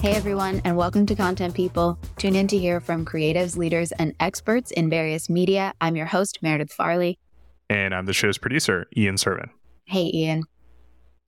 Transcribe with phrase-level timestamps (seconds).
[0.00, 1.98] Hey everyone, and welcome to Content People.
[2.16, 5.74] Tune in to hear from creatives, leaders, and experts in various media.
[5.78, 7.18] I'm your host, Meredith Farley.
[7.68, 9.50] And I'm the show's producer, Ian Servin.
[9.84, 10.44] Hey, Ian.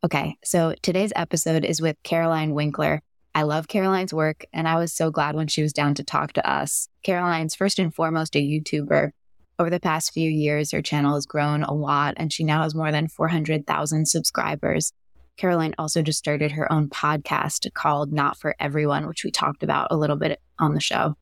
[0.02, 3.02] Okay, so today's episode is with Caroline Winkler.
[3.34, 6.32] I love Caroline's work, and I was so glad when she was down to talk
[6.32, 6.88] to us.
[7.02, 9.10] Caroline's first and foremost a YouTuber.
[9.58, 12.74] Over the past few years, her channel has grown a lot, and she now has
[12.74, 14.94] more than 400,000 subscribers.
[15.36, 19.88] Caroline also just started her own podcast called Not for Everyone, which we talked about
[19.90, 21.16] a little bit on the show.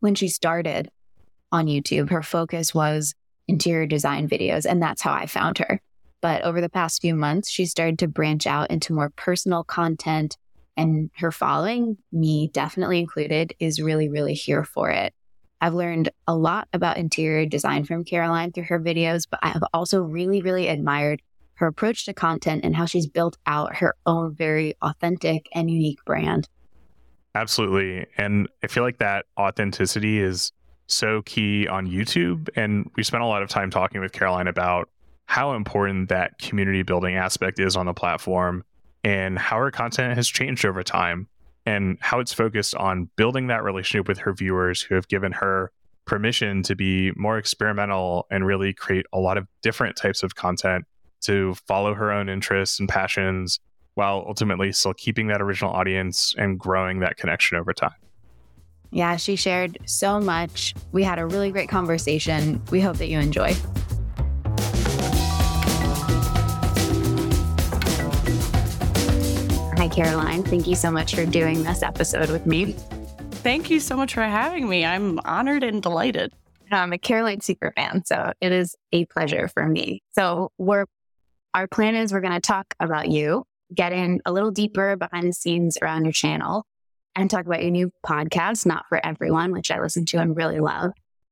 [0.00, 0.90] When she started
[1.50, 3.14] on YouTube, her focus was
[3.48, 5.80] interior design videos, and that's how I found her.
[6.20, 10.38] But over the past few months, she started to branch out into more personal content,
[10.76, 15.12] and her following, me definitely included, is really, really here for it.
[15.60, 19.64] I've learned a lot about interior design from Caroline through her videos, but I have
[19.72, 21.22] also really, really admired
[21.64, 26.04] her approach to content and how she's built out her own very authentic and unique
[26.04, 26.46] brand.
[27.34, 28.06] Absolutely.
[28.18, 30.52] And I feel like that authenticity is
[30.88, 32.50] so key on YouTube.
[32.54, 34.90] And we spent a lot of time talking with Caroline about
[35.24, 38.62] how important that community building aspect is on the platform
[39.02, 41.28] and how her content has changed over time
[41.64, 45.72] and how it's focused on building that relationship with her viewers who have given her
[46.04, 50.84] permission to be more experimental and really create a lot of different types of content
[51.24, 53.60] to follow her own interests and passions
[53.94, 57.94] while ultimately still keeping that original audience and growing that connection over time.
[58.90, 60.74] Yeah, she shared so much.
[60.92, 62.62] We had a really great conversation.
[62.70, 63.54] We hope that you enjoy.
[69.76, 70.44] Hi, Caroline.
[70.44, 72.76] Thank you so much for doing this episode with me.
[73.42, 74.84] Thank you so much for having me.
[74.84, 76.32] I'm honored and delighted.
[76.70, 80.02] I'm a Caroline super fan, so it is a pleasure for me.
[80.12, 80.86] So we're
[81.54, 85.28] our plan is we're going to talk about you, get in a little deeper behind
[85.28, 86.66] the scenes around your channel,
[87.14, 90.58] and talk about your new podcast, Not for Everyone, which I listen to and really
[90.58, 90.90] love.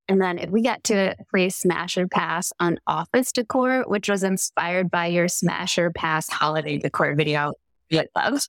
[0.08, 4.22] And then if we get to play Smash or Pass on office decor, which was
[4.22, 7.54] inspired by your Smash or Pass holiday decor video,
[7.92, 8.46] I love.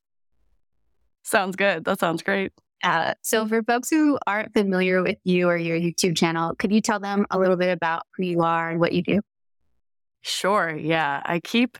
[1.23, 1.85] Sounds good.
[1.85, 2.51] That sounds great.
[2.83, 6.81] Uh, so, for folks who aren't familiar with you or your YouTube channel, could you
[6.81, 9.21] tell them a little bit about who you are and what you do?
[10.23, 10.75] Sure.
[10.75, 11.21] Yeah.
[11.25, 11.77] I keep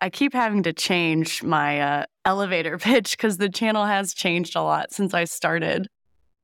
[0.00, 4.62] I keep having to change my uh, elevator pitch because the channel has changed a
[4.62, 5.88] lot since I started.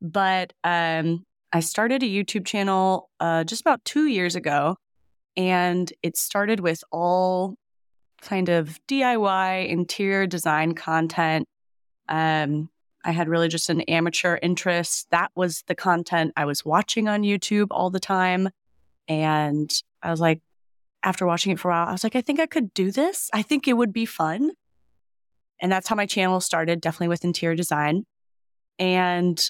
[0.01, 4.77] But um, I started a YouTube channel uh, just about two years ago,
[5.37, 7.57] and it started with all
[8.23, 11.47] kind of DIY interior design content.
[12.09, 12.71] Um,
[13.05, 15.09] I had really just an amateur interest.
[15.11, 18.49] That was the content I was watching on YouTube all the time.
[19.09, 19.71] And
[20.03, 20.41] I was like,
[21.03, 23.31] after watching it for a while, I was like, I think I could do this.
[23.33, 24.51] I think it would be fun.
[25.61, 28.05] And that's how my channel started, definitely with interior design.
[28.79, 29.41] And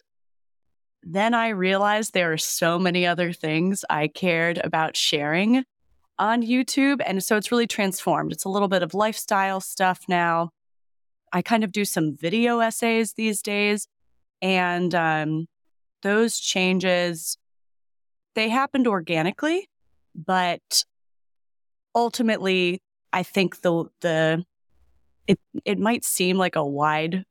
[1.02, 5.64] then I realized there are so many other things I cared about sharing
[6.18, 7.00] on YouTube.
[7.04, 8.32] And so it's really transformed.
[8.32, 10.50] It's a little bit of lifestyle stuff now.
[11.32, 13.86] I kind of do some video essays these days.
[14.42, 15.46] And um,
[16.02, 17.38] those changes,
[18.34, 19.68] they happened organically,
[20.14, 20.84] but
[21.94, 24.44] ultimately, I think the the
[25.26, 27.24] it it might seem like a wide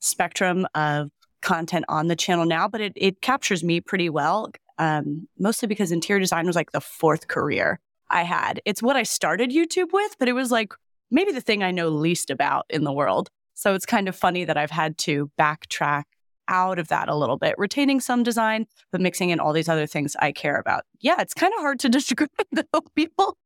[0.00, 1.10] spectrum of
[1.42, 4.50] content on the channel now, but it it captures me pretty well.
[4.76, 7.78] Um, mostly because interior design was like the fourth career
[8.10, 8.60] I had.
[8.64, 10.72] It's what I started YouTube with, but it was like
[11.12, 13.30] maybe the thing I know least about in the world.
[13.54, 16.04] So it's kind of funny that I've had to backtrack
[16.48, 19.86] out of that a little bit, retaining some design, but mixing in all these other
[19.86, 20.84] things I care about.
[21.00, 22.80] Yeah, it's kind of hard to describe though.
[22.94, 23.38] People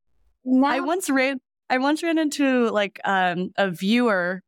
[0.47, 1.41] I once ran
[1.71, 4.43] I once ran into like um, a viewer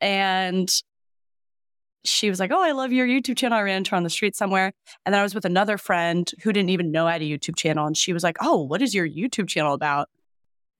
[0.00, 0.70] and
[2.04, 3.58] she was like, Oh, I love your YouTube channel.
[3.58, 4.72] I ran into her on the street somewhere.
[5.04, 7.56] And then I was with another friend who didn't even know I had a YouTube
[7.56, 7.86] channel.
[7.86, 10.08] And she was like, Oh, what is your YouTube channel about?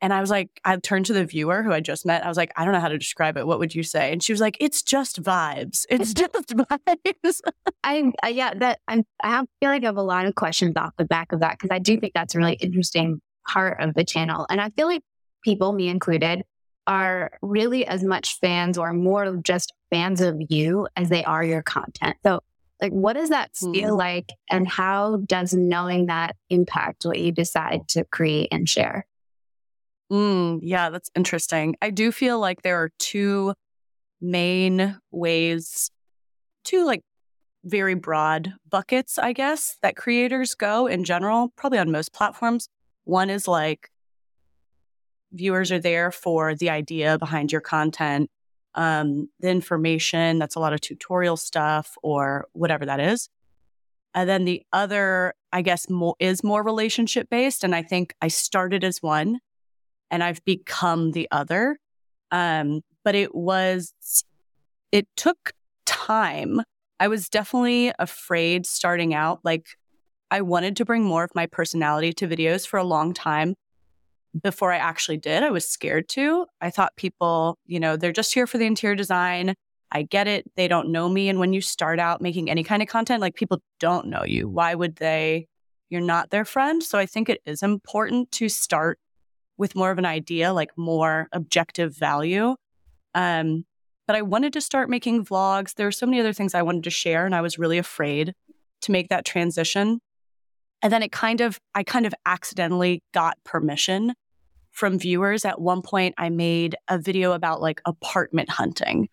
[0.00, 2.24] And I was like, I turned to the viewer who I just met.
[2.24, 3.48] I was like, I don't know how to describe it.
[3.48, 4.12] What would you say?
[4.12, 5.84] And she was like, It's just vibes.
[5.90, 7.40] It's just vibes.
[7.82, 10.92] I, I yeah, that I'm, I feel like I have a lot of questions off
[10.98, 14.46] the back of that because I do think that's really interesting part of the channel.
[14.48, 15.02] And I feel like
[15.42, 16.42] people, me included,
[16.86, 21.62] are really as much fans or more just fans of you as they are your
[21.62, 22.16] content.
[22.22, 22.40] So,
[22.80, 23.98] like, what does that feel mm.
[23.98, 24.30] like?
[24.50, 29.04] And how does knowing that impact what you decide to create and share?
[30.12, 31.76] Mm, yeah, that's interesting.
[31.82, 33.54] I do feel like there are two
[34.20, 35.90] main ways,
[36.64, 37.02] two like
[37.64, 42.68] very broad buckets, I guess, that creators go in general, probably on most platforms.
[43.08, 43.90] One is like
[45.32, 48.30] viewers are there for the idea behind your content
[48.74, 50.38] um, the information.
[50.38, 53.30] That's a lot of tutorial stuff or whatever that is.
[54.14, 55.86] And then the other, I guess,
[56.20, 57.64] is more relationship based.
[57.64, 59.40] And I think I started as one
[60.10, 61.78] and I've become the other.
[62.30, 63.94] Um, but it was,
[64.92, 65.54] it took
[65.86, 66.60] time.
[67.00, 69.40] I was definitely afraid starting out.
[69.44, 69.66] Like,
[70.30, 73.54] I wanted to bring more of my personality to videos for a long time
[74.42, 75.42] before I actually did.
[75.42, 76.46] I was scared to.
[76.60, 79.54] I thought people, you know, they're just here for the interior design.
[79.90, 80.44] I get it.
[80.54, 81.28] They don't know me.
[81.28, 84.48] And when you start out making any kind of content, like people don't know you.
[84.48, 85.46] Why would they?
[85.88, 86.82] You're not their friend.
[86.82, 88.98] So I think it is important to start
[89.56, 92.54] with more of an idea, like more objective value.
[93.14, 93.64] Um,
[94.06, 95.74] but I wanted to start making vlogs.
[95.74, 98.34] There were so many other things I wanted to share, and I was really afraid
[98.82, 100.00] to make that transition.
[100.82, 104.14] And then it kind of, I kind of accidentally got permission
[104.70, 105.44] from viewers.
[105.44, 109.08] At one point, I made a video about like apartment hunting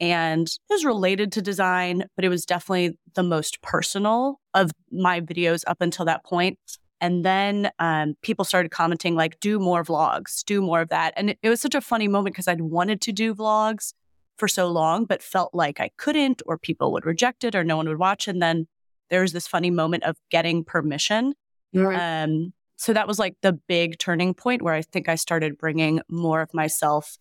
[0.00, 5.20] and it was related to design, but it was definitely the most personal of my
[5.20, 6.58] videos up until that point.
[7.00, 11.14] And then um, people started commenting, like, do more vlogs, do more of that.
[11.16, 13.92] And it, it was such a funny moment because I'd wanted to do vlogs
[14.36, 17.76] for so long, but felt like I couldn't, or people would reject it, or no
[17.76, 18.28] one would watch.
[18.28, 18.66] And then
[19.10, 21.34] there was this funny moment of getting permission.
[21.74, 22.24] Right.
[22.24, 26.00] Um, so that was like the big turning point where I think I started bringing
[26.08, 27.16] more of myself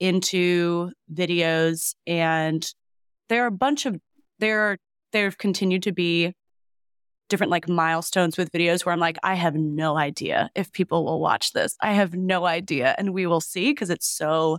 [0.00, 1.94] into videos.
[2.06, 2.66] And
[3.28, 3.96] there are a bunch of,
[4.38, 4.78] there are,
[5.12, 6.32] there have continued to be
[7.28, 11.20] different like milestones with videos where I'm like, I have no idea if people will
[11.20, 11.76] watch this.
[11.80, 12.94] I have no idea.
[12.98, 14.58] And we will see because it's so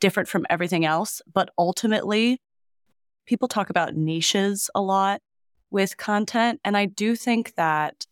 [0.00, 1.22] different from everything else.
[1.32, 2.40] But ultimately,
[3.26, 5.20] people talk about niches a lot
[5.74, 6.60] with content.
[6.64, 8.06] And I do think that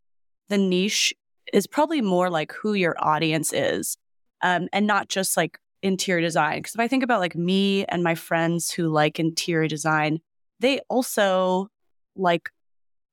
[0.49, 1.14] the niche
[1.53, 3.97] is probably more like who your audience is
[4.43, 6.59] um, and not just like interior design.
[6.59, 10.19] Because if I think about like me and my friends who like interior design,
[10.59, 11.69] they also
[12.17, 12.50] like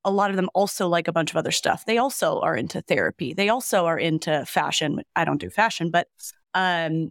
[0.04, 1.86] a lot of them also like a bunch of other stuff.
[1.86, 3.32] They also are into therapy.
[3.32, 5.02] They also are into fashion.
[5.14, 6.08] I don't do fashion, but
[6.54, 7.10] um,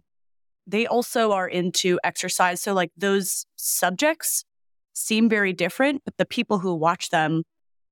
[0.66, 2.60] they also are into exercise.
[2.60, 4.44] So like those subjects
[5.00, 7.42] seem very different, but the people who watch them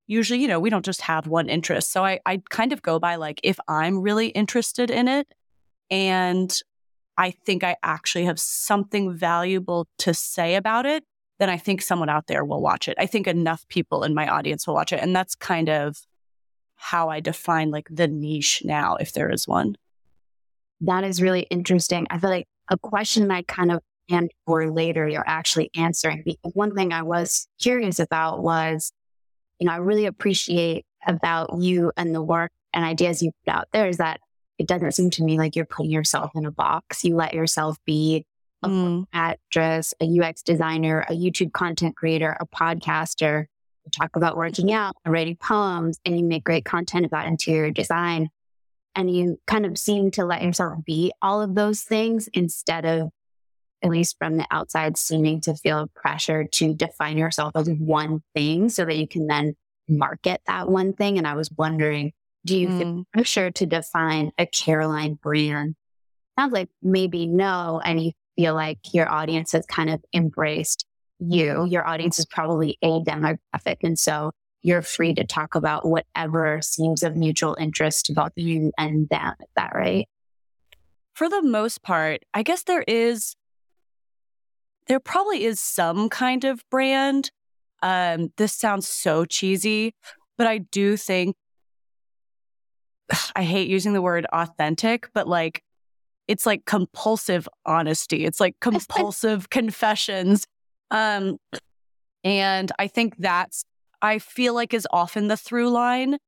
[0.06, 1.92] usually, you know, we don't just have one interest.
[1.92, 5.26] So I, I kind of go by like if I'm really interested in it
[5.90, 6.58] and
[7.16, 11.04] I think I actually have something valuable to say about it,
[11.38, 12.96] then I think someone out there will watch it.
[12.98, 15.00] I think enough people in my audience will watch it.
[15.00, 15.98] And that's kind of
[16.76, 19.76] how I define like the niche now, if there is one.
[20.80, 22.06] That is really interesting.
[22.08, 26.22] I feel like a question I kind of and or later you're actually answering.
[26.24, 28.92] Because one thing I was curious about was,
[29.58, 33.68] you know, I really appreciate about you and the work and ideas you put out
[33.72, 34.20] there is that
[34.58, 37.04] it doesn't seem to me like you're putting yourself in a box.
[37.04, 38.24] You let yourself be
[38.62, 39.04] a mm.
[39.12, 43.46] actress, a UX designer, a YouTube content creator, a podcaster.
[43.84, 48.30] You talk about working out, writing poems, and you make great content about interior design.
[48.94, 53.10] And you kind of seem to let yourself be all of those things instead of,
[53.82, 58.68] at least from the outside, seeming to feel pressure to define yourself as one thing
[58.68, 59.54] so that you can then
[59.88, 61.18] market that one thing.
[61.18, 62.12] And I was wondering,
[62.44, 62.78] do you mm.
[62.78, 65.76] feel pressure to define a Caroline brand?
[66.38, 67.80] Sounds like maybe no.
[67.84, 70.86] And you feel like your audience has kind of embraced
[71.18, 71.66] you.
[71.66, 73.78] Your audience is probably a demographic.
[73.82, 74.30] And so
[74.62, 79.34] you're free to talk about whatever seems of mutual interest to both you and them.
[79.40, 80.08] Is that right?
[81.14, 83.34] For the most part, I guess there is,
[84.88, 87.30] there probably is some kind of brand.
[87.82, 89.94] Um, this sounds so cheesy,
[90.36, 91.36] but I do think
[93.36, 95.62] I hate using the word authentic, but like
[96.26, 98.24] it's like compulsive honesty.
[98.24, 100.46] It's like compulsive confessions.
[100.90, 101.38] Um,
[102.22, 103.64] and I think that's,
[104.02, 106.18] I feel like is often the through line.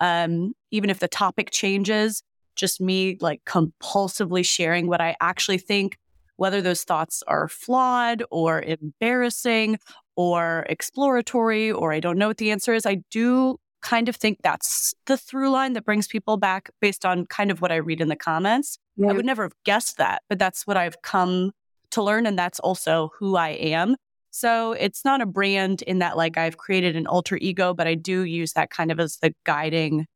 [0.00, 2.22] Um, even if the topic changes,
[2.56, 5.98] just me like compulsively sharing what I actually think,
[6.40, 9.78] whether those thoughts are flawed or embarrassing
[10.16, 12.86] or exploratory, or I don't know what the answer is.
[12.86, 17.26] I do kind of think that's the through line that brings people back based on
[17.26, 18.78] kind of what I read in the comments.
[19.06, 21.52] I would never have guessed that, but that's what I've come
[21.90, 22.24] to learn.
[22.24, 23.96] And that's also who I am.
[24.30, 27.94] So it's not a brand in that like I've created an alter ego, but I
[27.94, 30.06] do use that kind of as the guiding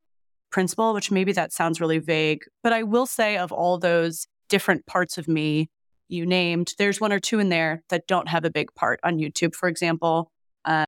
[0.51, 2.45] principle, which maybe that sounds really vague.
[2.63, 5.69] But I will say of all those different parts of me
[6.09, 9.19] you named, there's one or two in there that don't have a big part on
[9.19, 10.31] YouTube, for example.
[10.65, 10.85] Uh,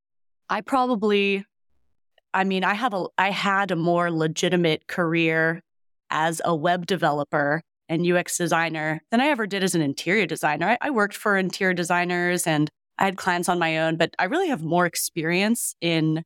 [0.49, 1.44] I probably
[2.37, 5.62] I mean, I have a I had a more legitimate career
[6.11, 10.68] as a web developer and UX designer than I ever did as an interior designer.
[10.68, 12.68] I, I worked for interior designers and
[12.99, 16.25] I had clients on my own, but I really have more experience in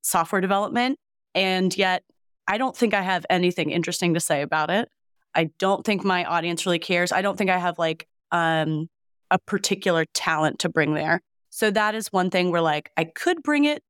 [0.00, 0.98] software development.
[1.34, 2.04] And yet,
[2.46, 4.88] I don't think I have anything interesting to say about it.
[5.34, 7.12] I don't think my audience really cares.
[7.12, 8.88] I don't think I have like um,
[9.30, 11.20] a particular talent to bring there.
[11.50, 13.82] So that is one thing where like I could bring it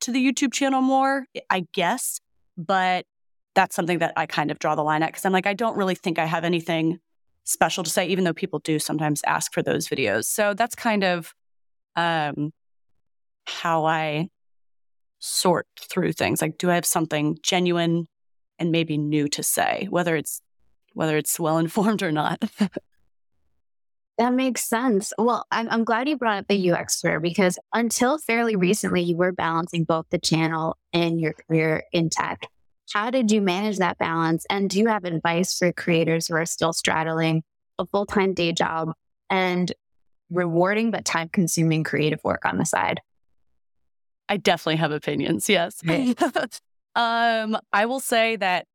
[0.00, 2.20] to the YouTube channel more, I guess,
[2.56, 3.06] but
[3.54, 5.76] that's something that I kind of draw the line at because I'm like, I don't
[5.76, 6.98] really think I have anything
[7.44, 10.24] special to say, even though people do sometimes ask for those videos.
[10.24, 11.32] So that's kind of
[11.96, 12.52] um,
[13.46, 14.28] how I
[15.20, 16.42] sort through things.
[16.42, 18.06] Like, do I have something genuine
[18.58, 20.40] and maybe new to say, whether it's
[20.94, 22.42] whether it's well informed or not?
[24.16, 25.12] That makes sense.
[25.18, 29.16] Well, I'm, I'm glad you brought up the UX career because until fairly recently, you
[29.16, 32.46] were balancing both the channel and your career in tech.
[32.92, 34.46] How did you manage that balance?
[34.48, 37.42] And do you have advice for creators who are still straddling
[37.78, 38.92] a full time day job
[39.30, 39.72] and
[40.30, 43.00] rewarding but time consuming creative work on the side?
[44.28, 45.48] I definitely have opinions.
[45.48, 45.82] Yes.
[46.94, 48.66] um, I will say that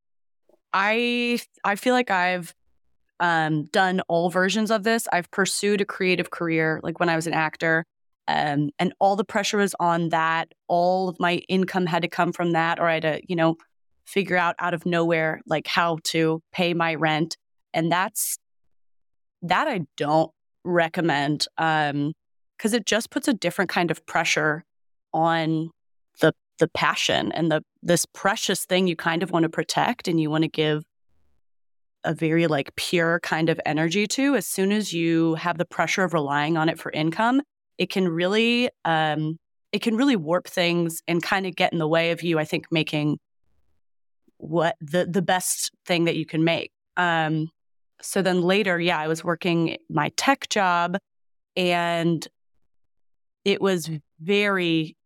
[0.72, 2.54] I I feel like I've
[3.20, 5.06] um, done all versions of this.
[5.12, 7.84] I've pursued a creative career, like when I was an actor,
[8.28, 10.52] um, and all the pressure was on that.
[10.68, 13.56] All of my income had to come from that, or I had to, you know,
[14.06, 17.36] figure out out of nowhere like how to pay my rent,
[17.74, 18.38] and that's
[19.42, 20.30] that I don't
[20.64, 22.12] recommend um,
[22.56, 24.64] because it just puts a different kind of pressure
[25.12, 25.70] on
[26.20, 30.20] the the passion and the this precious thing you kind of want to protect and
[30.20, 30.84] you want to give
[32.04, 36.04] a very like pure kind of energy to as soon as you have the pressure
[36.04, 37.42] of relying on it for income
[37.76, 39.36] it can really um
[39.72, 42.44] it can really warp things and kind of get in the way of you i
[42.44, 43.18] think making
[44.40, 46.70] what the the best thing that you can make.
[46.96, 47.50] Um
[48.02, 50.96] so then later yeah i was working my tech job
[51.54, 52.26] and
[53.44, 53.90] it was
[54.20, 54.96] very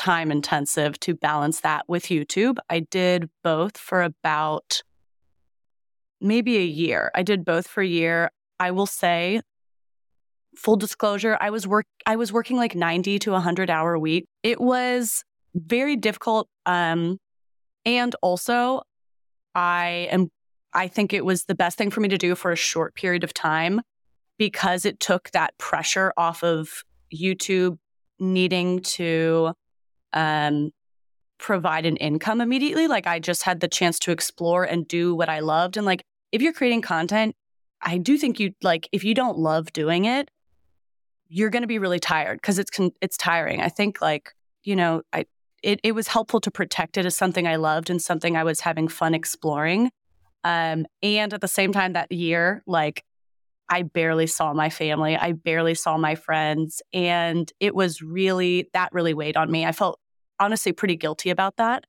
[0.00, 2.56] time intensive to balance that with YouTube.
[2.70, 4.82] I did both for about
[6.22, 7.10] maybe a year.
[7.14, 8.30] I did both for a year.
[8.58, 9.42] I will say
[10.56, 14.26] full disclosure, I was work I was working like 90 to 100 hour a week.
[14.42, 15.22] It was
[15.54, 17.18] very difficult um
[17.84, 18.82] and also
[19.54, 20.30] I am
[20.72, 23.22] I think it was the best thing for me to do for a short period
[23.22, 23.82] of time
[24.38, 27.76] because it took that pressure off of YouTube
[28.18, 29.52] needing to
[30.12, 30.70] um
[31.38, 32.86] provide an income immediately.
[32.86, 36.04] Like I just had the chance to explore and do what I loved and like
[36.32, 37.34] if you're creating content,
[37.82, 40.30] I do think you like if you don't love doing it,
[41.28, 43.60] you're going to be really tired because it's con- it's tiring.
[43.60, 44.32] I think like
[44.64, 45.26] you know I
[45.62, 48.60] it it was helpful to protect it as something I loved and something I was
[48.60, 49.90] having fun exploring.
[50.42, 53.04] Um, and at the same time that year, like
[53.68, 58.92] I barely saw my family, I barely saw my friends, and it was really that
[58.92, 59.64] really weighed on me.
[59.64, 59.99] I felt
[60.40, 61.84] honestly pretty guilty about that.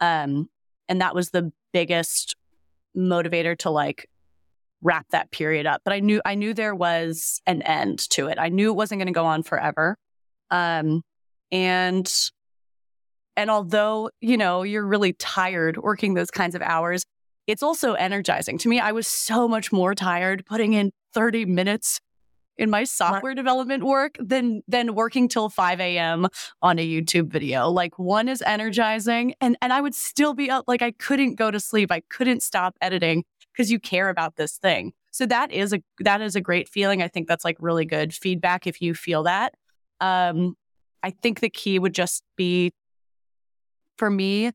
[0.00, 0.48] Um,
[0.88, 2.36] and that was the biggest
[2.96, 4.08] motivator to like
[4.80, 5.82] wrap that period up.
[5.84, 8.38] But I knew I knew there was an end to it.
[8.38, 9.96] I knew it wasn't going to go on forever.
[10.50, 11.02] Um,
[11.50, 12.10] and
[13.36, 17.04] and although you know you're really tired working those kinds of hours,
[17.46, 18.80] it's also energizing to me.
[18.80, 22.00] I was so much more tired putting in 30 minutes
[22.58, 26.26] in my software development work than than working till 5 a.m.
[26.60, 27.70] on a YouTube video.
[27.70, 31.50] Like one is energizing and and I would still be up like I couldn't go
[31.50, 31.90] to sleep.
[31.90, 34.92] I couldn't stop editing because you care about this thing.
[35.12, 37.02] So that is a that is a great feeling.
[37.02, 39.54] I think that's like really good feedback if you feel that.
[40.00, 40.56] Um
[41.02, 42.72] I think the key would just be
[43.96, 44.52] for me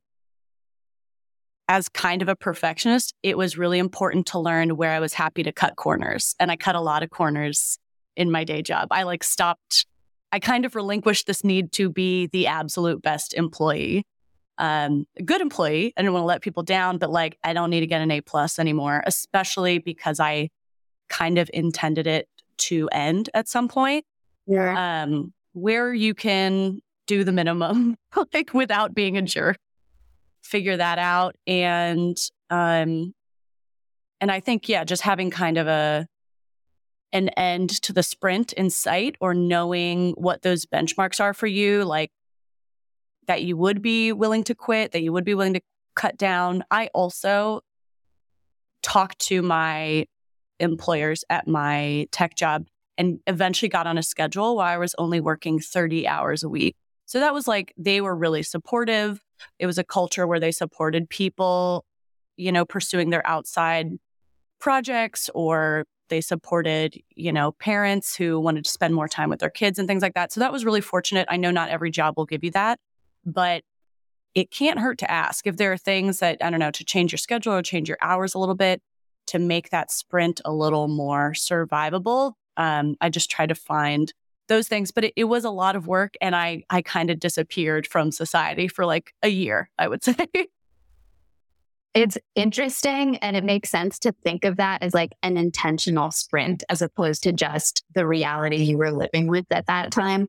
[1.69, 5.43] as kind of a perfectionist, it was really important to learn where I was happy
[5.43, 6.35] to cut corners.
[6.39, 7.79] And I cut a lot of corners
[8.15, 8.87] in my day job.
[8.91, 9.85] I like stopped,
[10.31, 14.05] I kind of relinquished this need to be the absolute best employee.
[14.57, 15.93] Um, a good employee.
[15.97, 18.11] I don't want to let people down, but like I don't need to get an
[18.11, 20.49] A plus anymore, especially because I
[21.09, 22.27] kind of intended it
[22.57, 24.05] to end at some point.
[24.45, 25.03] Yeah.
[25.03, 27.97] Um, where you can do the minimum,
[28.33, 29.57] like without being a jerk.
[30.43, 31.35] Figure that out.
[31.47, 32.17] And
[32.49, 33.13] um
[34.19, 36.07] and I think, yeah, just having kind of a
[37.13, 41.85] an end to the sprint in sight or knowing what those benchmarks are for you,
[41.85, 42.11] like
[43.27, 45.61] that you would be willing to quit, that you would be willing to
[45.95, 46.63] cut down.
[46.69, 47.61] I also
[48.81, 50.05] talked to my
[50.59, 52.65] employers at my tech job
[52.97, 56.75] and eventually got on a schedule where I was only working 30 hours a week.
[57.05, 59.21] So that was like, they were really supportive.
[59.59, 61.85] It was a culture where they supported people
[62.37, 63.91] you know, pursuing their outside
[64.59, 69.49] projects or they supported, you know, parents who wanted to spend more time with their
[69.49, 70.31] kids and things like that.
[70.31, 71.27] So that was really fortunate.
[71.29, 72.79] I know not every job will give you that,
[73.25, 73.63] but
[74.35, 77.11] it can't hurt to ask if there are things that, I don't know, to change
[77.11, 78.81] your schedule or change your hours a little bit
[79.27, 82.33] to make that sprint a little more survivable.
[82.57, 84.13] Um, I just try to find
[84.47, 87.19] those things, but it, it was a lot of work and I, I kind of
[87.19, 90.27] disappeared from society for like a year, I would say.
[91.93, 96.63] It's interesting and it makes sense to think of that as like an intentional sprint
[96.69, 100.27] as opposed to just the reality you were living with at that time.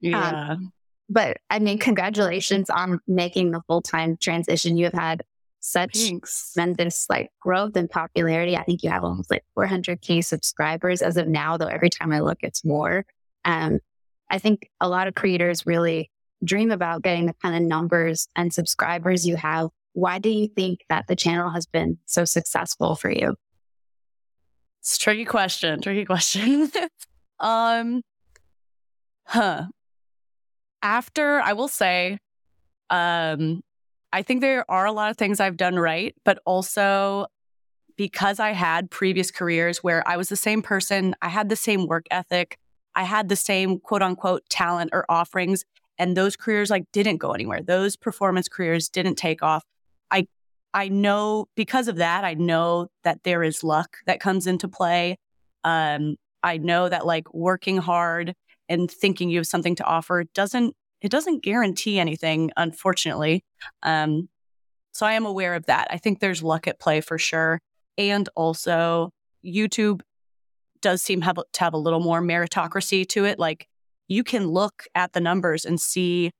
[0.00, 0.50] Yeah.
[0.52, 0.72] Um,
[1.08, 4.76] but I mean, congratulations on making the full time transition.
[4.76, 5.22] You have had
[5.60, 6.52] such Thanks.
[6.52, 8.56] tremendous like growth and popularity.
[8.56, 12.20] I think you have almost like 400k subscribers as of now, though every time I
[12.20, 13.06] look, it's more.
[13.44, 13.80] Um,
[14.30, 16.10] I think a lot of creators really
[16.44, 19.70] dream about getting the kind of numbers and subscribers you have.
[19.94, 23.34] Why do you think that the channel has been so successful for you?
[24.80, 25.80] It's tricky question.
[25.80, 26.70] Tricky question.
[27.40, 28.02] um,
[29.24, 29.64] huh
[30.84, 32.18] after, I will say,
[32.90, 33.62] um,
[34.12, 37.26] I think there are a lot of things I've done right, but also
[37.96, 41.86] because I had previous careers where I was the same person, I had the same
[41.86, 42.58] work ethic,
[42.94, 45.64] I had the same quote unquote talent or offerings,
[45.98, 47.62] and those careers like didn't go anywhere.
[47.62, 49.64] Those performance careers didn't take off.
[50.10, 50.26] I
[50.72, 55.16] I know because of that, I know that there is luck that comes into play.
[55.62, 58.34] Um, I know that like working hard
[58.68, 63.44] and thinking you have something to offer doesn't it doesn't guarantee anything, unfortunately.
[63.82, 64.28] Um,
[64.92, 65.88] so I am aware of that.
[65.90, 67.60] I think there's luck at play for sure.
[67.98, 69.10] And also,
[69.44, 70.00] YouTube
[70.80, 73.38] does seem have, to have a little more meritocracy to it.
[73.38, 73.66] Like
[74.08, 76.30] you can look at the numbers and see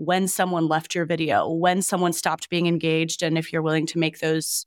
[0.00, 3.98] when someone left your video, when someone stopped being engaged, and if you're willing to
[3.98, 4.64] make those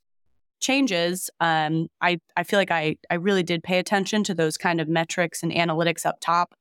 [0.59, 1.31] changes.
[1.39, 4.87] Um, I I feel like I I really did pay attention to those kind of
[4.87, 6.53] metrics and analytics up top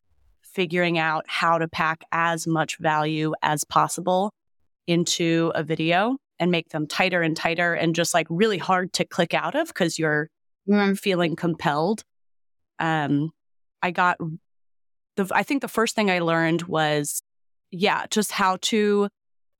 [0.42, 4.32] figuring out how to pack as much value as possible
[4.86, 9.04] into a video and make them tighter and tighter and just like really hard to
[9.04, 10.28] click out of because you're
[10.68, 10.98] mm.
[10.98, 12.02] feeling compelled.
[12.78, 13.30] Um,
[13.82, 14.18] I got
[15.16, 17.22] the, I think the first thing I learned was,
[17.72, 19.08] yeah, just how to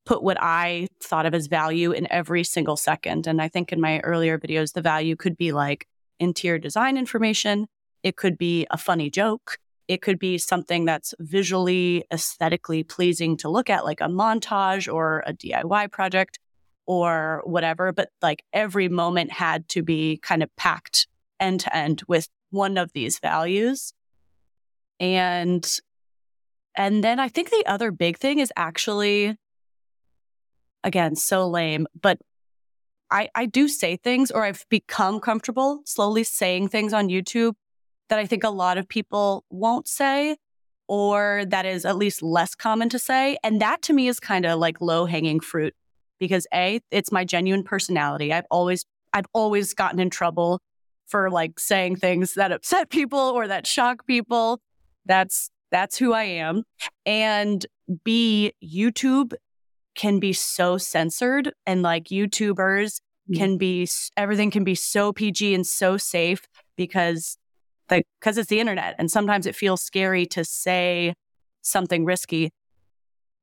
[0.05, 3.27] put what I thought of as value in every single second.
[3.27, 5.87] And I think in my earlier videos, the value could be like
[6.21, 7.67] interior design information.
[8.03, 9.59] It could be a funny joke.
[9.89, 15.23] It could be something that's visually, aesthetically pleasing to look at, like a montage or
[15.27, 16.39] a DIY project
[16.87, 17.93] or whatever.
[17.93, 21.07] But like every moment had to be kind of packed
[21.39, 23.93] end to end with one of these values.
[25.01, 25.69] And
[26.75, 29.37] and then I think the other big thing is actually
[30.85, 32.19] again, so lame, but
[33.11, 37.55] I, I do say things or I've become comfortable slowly saying things on YouTube
[38.09, 40.37] that I think a lot of people won't say
[40.89, 43.37] or that is at least less common to say.
[43.45, 45.75] And that to me is kind of like low hanging fruit
[46.19, 48.33] because A, it's my genuine personality.
[48.33, 50.61] I've always, I've always gotten in trouble
[51.07, 54.61] for like saying things that upset people or that shock people.
[55.05, 56.63] That's, that's who I am.
[57.05, 57.67] And
[58.05, 59.35] B, YouTube
[59.97, 63.37] can be so censored and like YouTubers mm.
[63.37, 67.37] can be, everything can be so PG and so safe because
[67.93, 71.15] like because it's the internet and sometimes it feels scary to say
[71.61, 72.51] something risky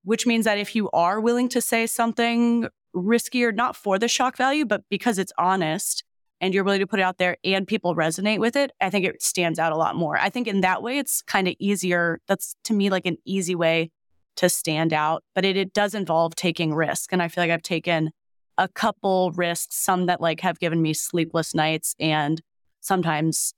[0.04, 4.36] which means that if you are willing to say something riskier not for the shock
[4.36, 6.04] value but because it's honest
[6.42, 9.06] and you're willing to put it out there and people resonate with it i think
[9.06, 12.20] it stands out a lot more i think in that way it's kind of easier
[12.28, 13.92] that's to me like an easy way
[14.36, 17.62] to stand out but it, it does involve taking risk and i feel like i've
[17.62, 18.12] taken
[18.58, 22.42] a couple risks some that like have given me sleepless nights and
[22.82, 23.54] sometimes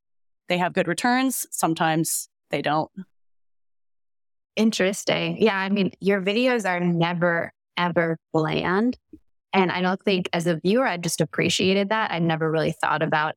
[0.51, 1.47] they have good returns.
[1.49, 2.91] Sometimes they don't.
[4.57, 5.41] Interesting.
[5.41, 5.57] Yeah.
[5.57, 8.97] I mean, your videos are never, ever bland.
[9.53, 12.11] And I don't think as a viewer, I just appreciated that.
[12.11, 13.35] I never really thought about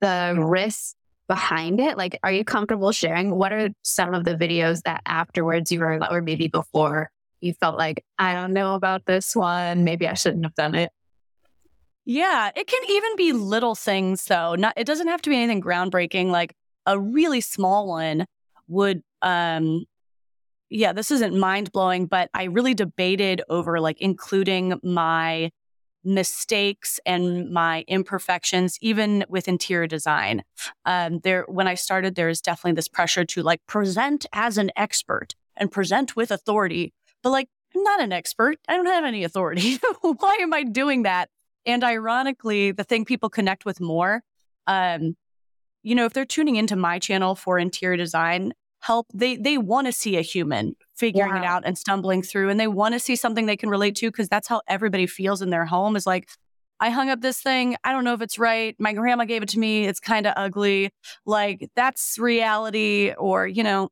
[0.00, 0.94] the risks
[1.28, 1.96] behind it.
[1.96, 3.34] Like, are you comfortable sharing?
[3.34, 7.78] What are some of the videos that afterwards you were, or maybe before you felt
[7.78, 9.84] like, I don't know about this one.
[9.84, 10.90] Maybe I shouldn't have done it?
[12.04, 14.54] Yeah, it can even be little things though.
[14.54, 16.54] Not it doesn't have to be anything groundbreaking like
[16.86, 18.24] a really small one
[18.66, 19.84] would um
[20.70, 25.50] yeah, this isn't mind blowing, but I really debated over like including my
[26.04, 30.42] mistakes and my imperfections, even with interior design.
[30.84, 34.70] Um, there, when I started, there is definitely this pressure to like present as an
[34.76, 36.92] expert and present with authority.
[37.22, 38.58] But like, I'm not an expert.
[38.68, 39.78] I don't have any authority.
[40.00, 41.28] Why am I doing that?
[41.66, 44.22] And ironically, the thing people connect with more,
[44.66, 45.16] um,
[45.82, 49.86] you know, if they're tuning into my channel for interior design help, they they want
[49.86, 51.42] to see a human figuring yeah.
[51.42, 54.10] it out and stumbling through, and they want to see something they can relate to
[54.10, 55.96] because that's how everybody feels in their home.
[55.96, 56.28] Is like,
[56.80, 57.76] I hung up this thing.
[57.84, 58.74] I don't know if it's right.
[58.78, 59.86] My grandma gave it to me.
[59.86, 60.90] It's kind of ugly.
[61.26, 63.90] Like that's reality, or you know.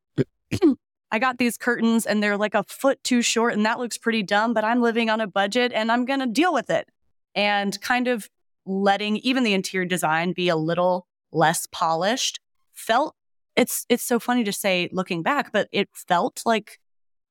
[1.12, 4.24] I got these curtains and they're like a foot too short and that looks pretty
[4.24, 6.88] dumb, but I'm living on a budget and I'm going to deal with it.
[7.34, 8.28] And kind of
[8.66, 12.40] letting even the interior design be a little less polished
[12.74, 13.14] felt
[13.56, 16.78] it's it's so funny to say looking back but it felt like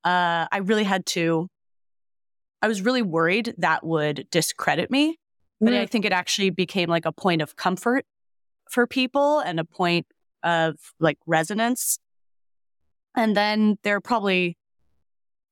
[0.04, 1.48] uh, i really had to
[2.62, 5.18] i was really worried that would discredit me
[5.62, 5.80] but mm.
[5.80, 8.06] i think it actually became like a point of comfort
[8.70, 10.06] for people and a point
[10.44, 12.00] of like resonance
[13.16, 14.58] and then there probably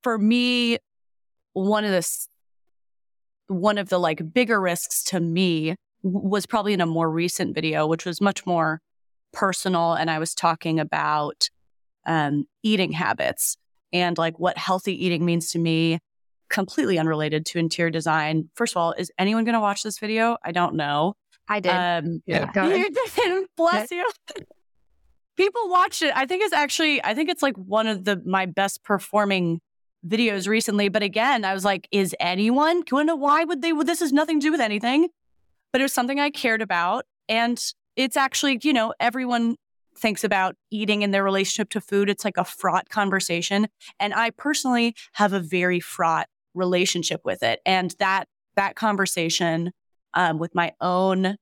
[0.01, 0.77] for me
[1.53, 2.27] one of the
[3.47, 7.87] one of the like bigger risks to me was probably in a more recent video,
[7.87, 8.81] which was much more
[9.33, 9.93] personal.
[9.93, 11.49] And I was talking about
[12.05, 13.57] um, eating habits
[13.91, 15.99] and like what healthy eating means to me,
[16.49, 18.49] completely unrelated to interior design.
[18.55, 20.37] First of all, is anyone going to watch this video?
[20.43, 21.15] I don't know.
[21.47, 21.69] I did.
[21.69, 22.49] Um, yeah.
[22.67, 23.47] You did.
[23.57, 24.09] Bless you.
[25.35, 26.15] People watched it.
[26.15, 29.59] I think it's actually, I think it's like one of the my best performing
[30.07, 30.89] videos recently.
[30.89, 34.13] But again, I was like, is anyone going to, why would they, well, this has
[34.13, 35.09] nothing to do with anything
[35.73, 37.05] but it was something I cared about.
[37.27, 37.61] And
[37.95, 39.55] it's actually, you know, everyone
[39.95, 42.09] thinks about eating in their relationship to food.
[42.09, 43.67] It's like a fraught conversation.
[43.99, 47.59] And I personally have a very fraught relationship with it.
[47.65, 49.71] And that, that conversation
[50.13, 51.37] um, with my own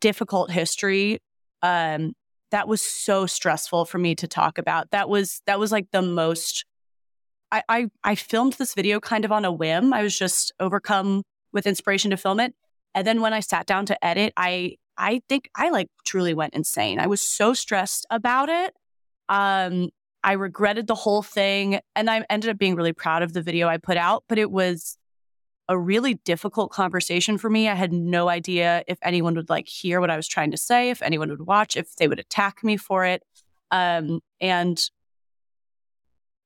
[0.00, 1.20] difficult history,
[1.62, 2.14] um,
[2.50, 4.90] that was so stressful for me to talk about.
[4.90, 6.64] That was, that was like the most,
[7.52, 9.92] I, I, I filmed this video kind of on a whim.
[9.92, 12.54] I was just overcome with inspiration to film it.
[12.94, 16.54] And then when I sat down to edit, I I think I like truly went
[16.54, 16.98] insane.
[16.98, 18.74] I was so stressed about it.
[19.28, 19.90] Um,
[20.24, 23.68] I regretted the whole thing and I ended up being really proud of the video
[23.68, 24.98] I put out, but it was
[25.68, 27.68] a really difficult conversation for me.
[27.68, 30.90] I had no idea if anyone would like hear what I was trying to say,
[30.90, 33.22] if anyone would watch, if they would attack me for it.
[33.70, 34.82] Um, and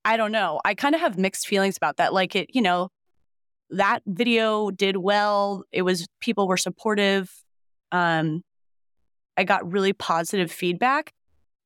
[0.05, 0.61] I don't know.
[0.65, 2.13] I kind of have mixed feelings about that.
[2.13, 2.91] Like it, you know,
[3.71, 5.65] that video did well.
[5.73, 7.33] It was people were supportive.
[7.93, 8.43] Um,
[9.37, 11.13] I got really positive feedback,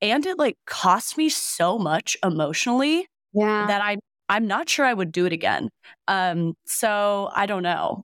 [0.01, 3.07] and it like cost me so much emotionally.
[3.33, 3.97] Yeah, that I
[4.29, 5.69] I'm not sure I would do it again.
[6.07, 8.03] Um, so I don't know.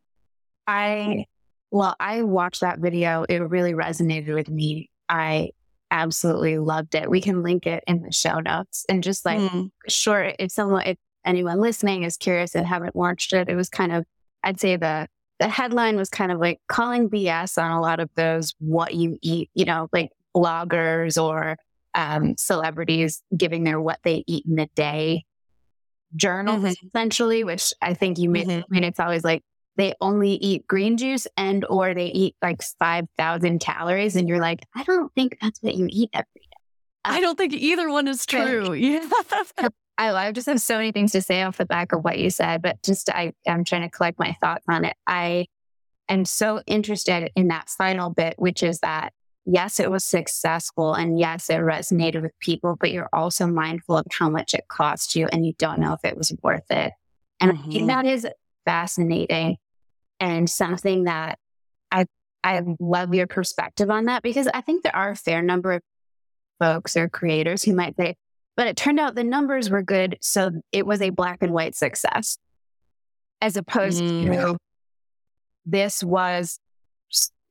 [0.67, 1.25] I
[1.71, 3.25] well, I watched that video.
[3.27, 4.89] It really resonated with me.
[5.09, 5.49] I
[5.91, 7.09] absolutely loved it.
[7.09, 9.69] We can link it in the show notes and just like mm.
[9.87, 13.91] sure if someone if anyone listening is curious and haven't watched it, it was kind
[13.91, 14.05] of,
[14.43, 15.07] I'd say the
[15.43, 19.17] the headline was kind of like calling BS on a lot of those what you
[19.21, 21.57] eat, you know, like bloggers or
[21.93, 25.25] um, celebrities giving their what they eat in a day
[26.15, 26.87] journals mm-hmm.
[26.87, 28.51] essentially, which I think you mm-hmm.
[28.51, 29.43] I mean, it's always like
[29.75, 34.15] they only eat green juice and or they eat like 5,000 calories.
[34.15, 36.57] And you're like, I don't think that's what you eat every day.
[37.03, 38.71] I don't think either one is true.
[38.73, 39.09] Yeah.
[39.97, 42.29] I, I just have so many things to say off the back of what you
[42.29, 44.95] said, but just I, I'm trying to collect my thoughts on it.
[45.05, 45.47] I
[46.09, 49.13] am so interested in that final bit, which is that
[49.45, 54.05] yes, it was successful and yes, it resonated with people, but you're also mindful of
[54.17, 56.93] how much it cost you and you don't know if it was worth it.
[57.39, 57.69] And mm-hmm.
[57.69, 58.27] I think that is
[58.65, 59.57] fascinating
[60.19, 61.37] and something that
[61.91, 62.05] I
[62.43, 65.81] I love your perspective on that because I think there are a fair number of
[66.59, 68.15] folks or creators who might say,
[68.55, 70.17] but it turned out the numbers were good.
[70.21, 72.37] So it was a black and white success.
[73.41, 74.25] As opposed mm.
[74.25, 74.57] to,
[75.65, 76.59] this was,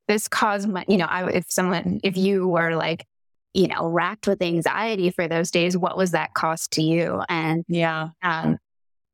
[0.09, 3.05] this caused my, you know, I, if someone, if you were like,
[3.53, 7.23] you know, racked with anxiety for those days, what was that cost to you?
[7.29, 8.09] And yeah.
[8.23, 8.59] Um,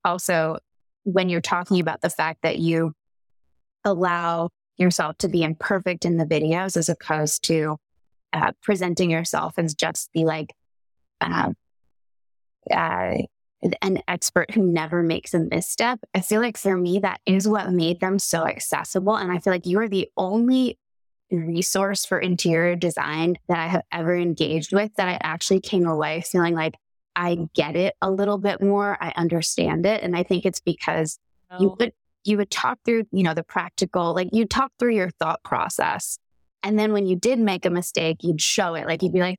[0.04, 0.58] also,
[1.02, 2.92] when you're talking about the fact that you
[3.84, 7.76] allow yourself to be imperfect in the videos as opposed to
[8.32, 10.52] uh, presenting yourself as just the like
[11.20, 11.50] uh,
[12.70, 13.16] uh,
[13.82, 15.98] an expert who never makes a misstep.
[16.14, 19.16] I feel like for me, that is what made them so accessible.
[19.16, 20.78] And I feel like you are the only
[21.30, 26.22] resource for interior design that I have ever engaged with that I actually came away
[26.22, 26.74] feeling like
[27.16, 28.96] I get it a little bit more.
[29.00, 30.02] I understand it.
[30.02, 31.18] And I think it's because
[31.50, 31.60] oh.
[31.60, 31.92] you would
[32.24, 36.18] you would talk through, you know, the practical, like you talk through your thought process.
[36.62, 38.86] And then when you did make a mistake, you'd show it.
[38.86, 39.38] Like you'd be like,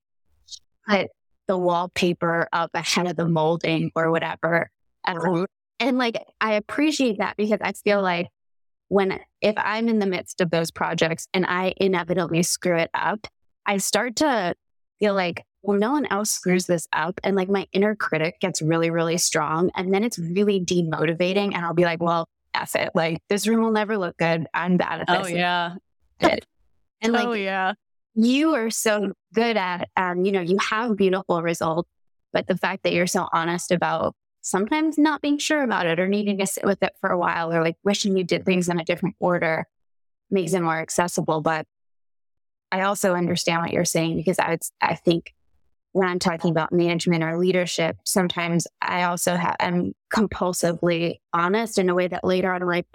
[0.88, 1.10] but
[1.50, 4.70] the wallpaper up ahead of the molding or whatever.
[5.04, 5.48] Um,
[5.80, 8.28] and like, I appreciate that because I feel like
[8.88, 13.26] when if I'm in the midst of those projects and I inevitably screw it up,
[13.66, 14.54] I start to
[15.00, 17.20] feel like, well, no one else screws this up.
[17.24, 19.72] And like my inner critic gets really, really strong.
[19.76, 21.56] And then it's really demotivating.
[21.56, 22.92] And I'll be like, well, F it.
[22.94, 24.46] Like this room will never look good.
[24.54, 25.32] I'm bad at oh, this.
[25.32, 25.76] Oh, yeah.
[26.22, 27.74] and like, oh, yeah.
[28.16, 31.90] You are so good at, um, you know, you have beautiful results,
[32.34, 36.08] but the fact that you're so honest about sometimes not being sure about it or
[36.08, 38.80] needing to sit with it for a while or like wishing you did things in
[38.80, 39.66] a different order
[40.32, 41.42] makes it more accessible.
[41.42, 41.66] But
[42.72, 45.34] I also understand what you're saying because I I think
[45.92, 51.90] when I'm talking about management or leadership, sometimes I also have, I'm compulsively honest in
[51.90, 52.86] a way that later on I'm like,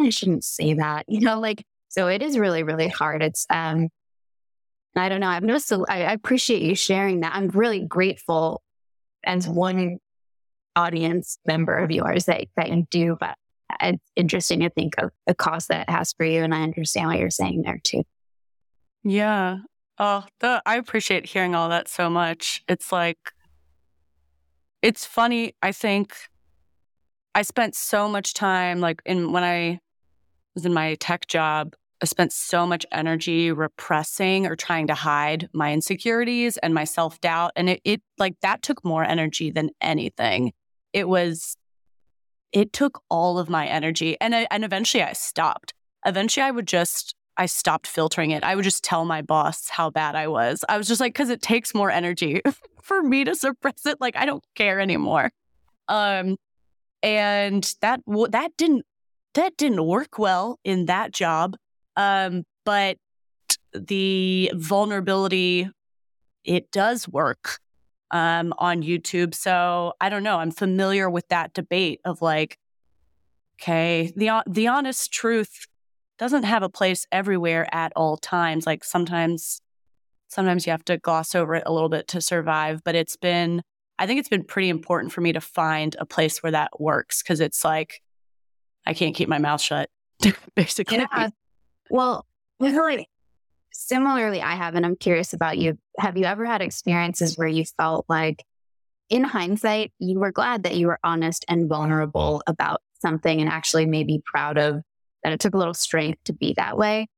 [0.00, 3.22] I shouldn't say that, you know, like, so it is really, really hard.
[3.22, 3.88] It's, um,
[5.00, 5.28] I don't know.
[5.28, 7.34] I've noticed, I, appreciate you sharing that.
[7.34, 8.62] I'm really grateful
[9.24, 9.98] as one
[10.76, 13.36] audience member of yours that, that you do, but
[13.80, 16.42] it's interesting to think of the cost that it has for you.
[16.42, 18.02] And I understand what you're saying there too.
[19.04, 19.58] Yeah.
[19.98, 22.62] Oh, the, I appreciate hearing all that so much.
[22.68, 23.18] It's like,
[24.80, 25.54] it's funny.
[25.60, 26.14] I think
[27.34, 29.80] I spent so much time, like, in when I
[30.54, 35.48] was in my tech job, I spent so much energy repressing or trying to hide
[35.52, 37.52] my insecurities and my self doubt.
[37.56, 40.52] And it, it, like, that took more energy than anything.
[40.92, 41.56] It was,
[42.52, 44.16] it took all of my energy.
[44.20, 45.74] And, I, and eventually I stopped.
[46.04, 48.42] Eventually I would just I stopped filtering it.
[48.42, 50.64] I would just tell my boss how bad I was.
[50.68, 52.42] I was just like, because it takes more energy
[52.82, 54.00] for me to suppress it.
[54.00, 55.30] Like I don't care anymore.
[55.86, 56.36] Um,
[57.00, 58.84] and that that didn't
[59.34, 61.54] that didn't work well in that job.
[61.98, 62.96] Um, but
[63.74, 65.68] the vulnerability
[66.44, 67.58] it does work
[68.10, 69.34] um, on YouTube.
[69.34, 70.38] So I don't know.
[70.38, 72.56] I'm familiar with that debate of like,
[73.60, 75.66] okay, the the honest truth
[76.18, 78.66] doesn't have a place everywhere at all times.
[78.66, 79.60] Like sometimes,
[80.28, 82.82] sometimes you have to gloss over it a little bit to survive.
[82.84, 83.62] But it's been,
[83.98, 87.22] I think it's been pretty important for me to find a place where that works
[87.22, 88.00] because it's like,
[88.86, 89.90] I can't keep my mouth shut,
[90.54, 90.98] basically.
[90.98, 91.28] Yeah.
[91.90, 92.26] Well,
[92.60, 93.08] like,
[93.72, 95.78] similarly, I have, and I'm curious about you.
[95.98, 98.44] Have you ever had experiences where you felt like,
[99.08, 103.86] in hindsight, you were glad that you were honest and vulnerable about something and actually
[103.86, 104.82] maybe proud of
[105.22, 107.08] that it took a little strength to be that way.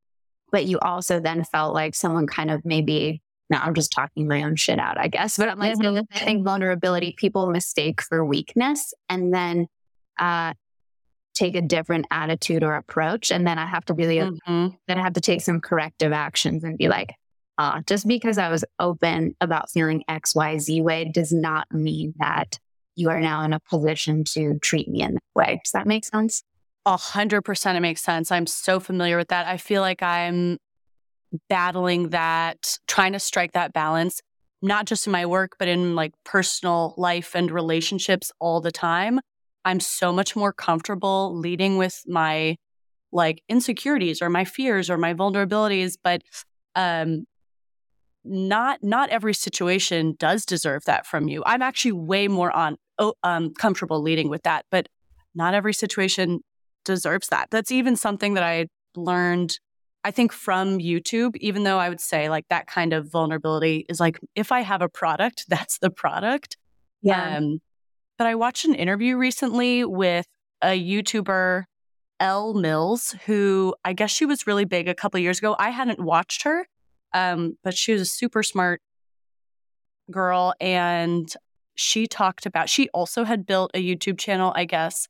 [0.53, 4.45] But you also then felt like someone kind of maybe, now I'm just talking my
[4.45, 5.37] own shit out, I guess.
[5.37, 6.05] But I'm like, mm-hmm.
[6.15, 9.67] I think vulnerability, people mistake for weakness and then
[10.19, 10.55] uh,
[11.35, 13.31] take a different attitude or approach.
[13.31, 14.69] And then I have to really, mm-hmm.
[14.88, 17.14] then I have to take some corrective actions and be like,
[17.59, 22.14] uh, just because I was open about feeling X, Y, Z way does not mean
[22.19, 22.59] that
[22.97, 25.61] you are now in a position to treat me in that way.
[25.64, 26.43] Does that make sense?
[26.87, 28.33] A hundred percent, it makes sense.
[28.33, 29.47] I'm so familiar with that.
[29.47, 30.59] I feel like I'm
[31.49, 34.21] battling that, trying to strike that balance,
[34.62, 39.21] not just in my work, but in like personal life and relationships all the time.
[39.64, 42.57] I'm so much more comfortable leading with my
[43.12, 46.23] like insecurities or my fears or my vulnerabilities, but
[46.75, 47.27] um,
[48.25, 51.42] not not every situation does deserve that from you.
[51.46, 54.88] I'm actually way more on oh, um, comfortable leading with that, but
[55.35, 56.40] not every situation
[56.85, 57.51] deserves that.
[57.51, 59.59] That's even something that I learned,
[60.05, 64.01] I think, from YouTube, even though I would say like that kind of vulnerability is
[64.01, 66.57] like, if I have a product, that's the product.
[67.03, 67.38] Yeah.
[67.38, 67.61] Um,
[68.21, 70.27] but I watched an interview recently with
[70.61, 71.65] a YouTuber,
[72.21, 75.57] Elle Mills, who I guess she was really big a couple years ago.
[75.59, 76.67] I hadn't watched her,
[77.15, 78.83] um, but she was a super smart
[80.11, 80.53] girl.
[80.61, 81.33] And
[81.77, 85.09] she talked about, she also had built a YouTube channel, I guess,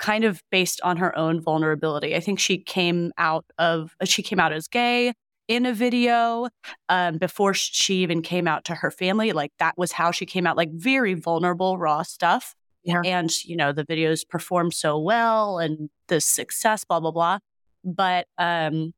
[0.00, 2.16] kind of based on her own vulnerability.
[2.16, 5.12] I think she came out of she came out as gay
[5.50, 6.48] in a video
[6.88, 9.32] um, before she even came out to her family.
[9.32, 12.54] Like that was how she came out, like very vulnerable, raw stuff.
[12.84, 13.02] Yeah.
[13.04, 17.38] And you know the videos performed so well and the success, blah blah blah.
[17.84, 18.94] But um,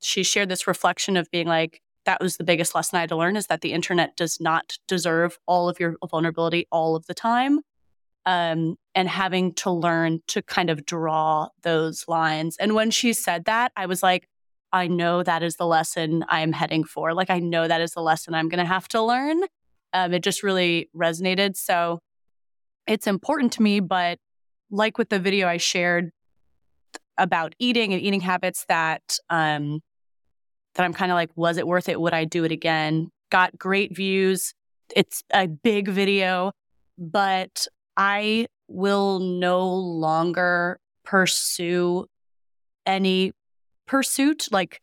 [0.00, 3.16] she shared this reflection of being like, that was the biggest lesson I had to
[3.16, 7.14] learn is that the internet does not deserve all of your vulnerability all of the
[7.14, 7.62] time
[8.26, 12.56] um, and having to learn to kind of draw those lines.
[12.58, 14.28] And when she said that, I was like,
[14.76, 17.14] I know that is the lesson I am heading for.
[17.14, 19.42] Like, I know that is the lesson I'm going to have to learn.
[19.92, 21.56] Um, it just really resonated.
[21.56, 22.00] So
[22.86, 23.80] it's important to me.
[23.80, 24.18] But
[24.70, 26.10] like with the video I shared
[27.18, 29.80] about eating and eating habits, that um,
[30.74, 32.00] that I'm kind of like, was it worth it?
[32.00, 33.10] Would I do it again?
[33.30, 34.52] Got great views.
[34.94, 36.52] It's a big video,
[36.98, 42.06] but I will no longer pursue
[42.84, 43.32] any
[43.86, 44.80] pursuit, like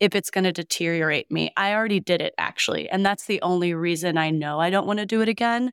[0.00, 1.52] if it's going to deteriorate me.
[1.56, 2.88] I already did it actually.
[2.88, 5.70] And that's the only reason I know I don't want to do it again.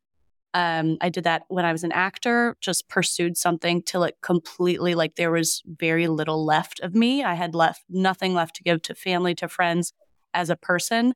[0.54, 4.96] Um, I did that when I was an actor, just pursued something till it completely,
[4.96, 7.24] like, there was very little left of me.
[7.24, 9.94] I had left nothing left to give to family, to friends
[10.34, 11.14] as a person.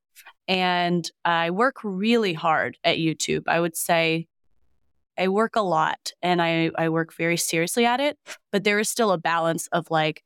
[0.48, 3.44] And I work really hard at YouTube.
[3.48, 4.28] I would say
[5.18, 8.18] I work a lot and I, I work very seriously at it,
[8.52, 10.24] but there is still a balance of like,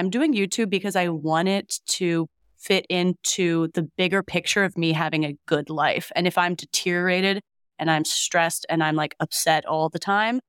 [0.00, 4.92] I'm doing YouTube because I want it to fit into the bigger picture of me
[4.92, 6.10] having a good life.
[6.16, 7.42] And if I'm deteriorated
[7.78, 10.40] and I'm stressed and I'm like upset all the time,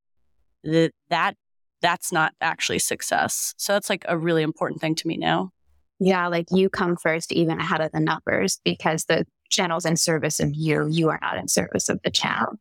[0.63, 1.35] that that
[1.81, 3.53] that's not actually success.
[3.57, 5.51] So that's like a really important thing to me now.
[5.99, 10.39] Yeah, like you come first even ahead of the numbers because the channel's in service
[10.39, 10.87] of you.
[10.87, 12.53] You are not in service of the channel.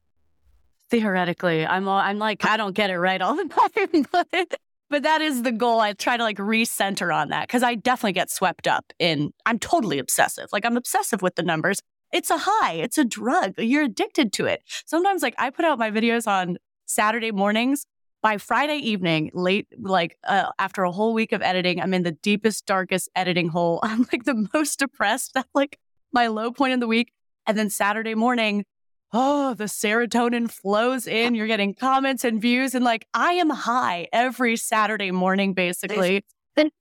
[0.91, 3.45] Theoretically, I'm all, I'm like I don't get it right all the
[3.77, 4.59] time, but
[4.91, 5.81] but that is the goal.
[5.81, 9.33] I try to like recenter on that because I definitely get swept up in.
[9.47, 10.49] I'm totally obsessive.
[10.53, 11.81] Like I'm obsessive with the numbers.
[12.13, 12.75] It's a high.
[12.75, 13.55] It's a drug.
[13.57, 14.63] You're addicted to it.
[14.87, 17.87] Sometimes, like I put out my videos on Saturday mornings.
[18.23, 22.13] By Friday evening, late, like uh, after a whole week of editing, I'm in the
[22.13, 23.81] deepest, darkest editing hole.
[23.83, 25.33] I'm like the most depressed.
[25.35, 25.79] That's like
[26.13, 27.13] my low point in the week.
[27.47, 28.67] And then Saturday morning,
[29.13, 31.35] oh, the serotonin flows in.
[31.35, 32.75] You're getting comments and views.
[32.75, 36.25] And like, I am high every Saturday morning, basically,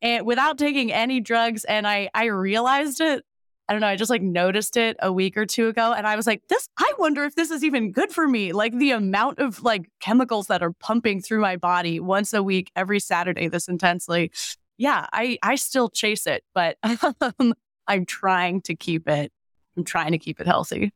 [0.02, 1.66] and without taking any drugs.
[1.66, 3.24] And I, I realized it.
[3.68, 3.88] I don't know.
[3.88, 5.94] I just like noticed it a week or two ago.
[5.94, 8.52] And I was like, this, I wonder if this is even good for me.
[8.52, 12.72] Like the amount of like chemicals that are pumping through my body once a week,
[12.76, 14.32] every Saturday, this intensely.
[14.80, 16.78] Yeah, I, I still chase it, but
[17.40, 17.54] um,
[17.88, 19.32] I'm trying to keep it.
[19.78, 20.92] I'm trying to keep it healthy.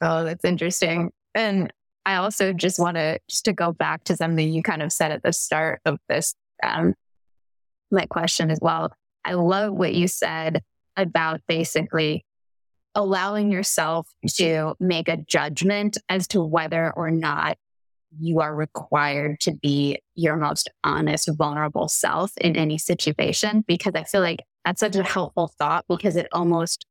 [0.00, 1.10] Oh, that's interesting.
[1.34, 1.72] And
[2.06, 5.12] I also just want to just to go back to something you kind of said
[5.12, 6.94] at the start of this um,
[7.90, 8.92] my question as well.
[9.24, 10.62] I love what you said
[10.96, 12.24] about basically
[12.94, 17.56] allowing yourself to make a judgment as to whether or not
[18.18, 23.64] you are required to be your most honest, vulnerable self in any situation.
[23.66, 26.86] Because I feel like that's such a helpful thought because it almost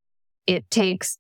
[0.47, 1.17] it takes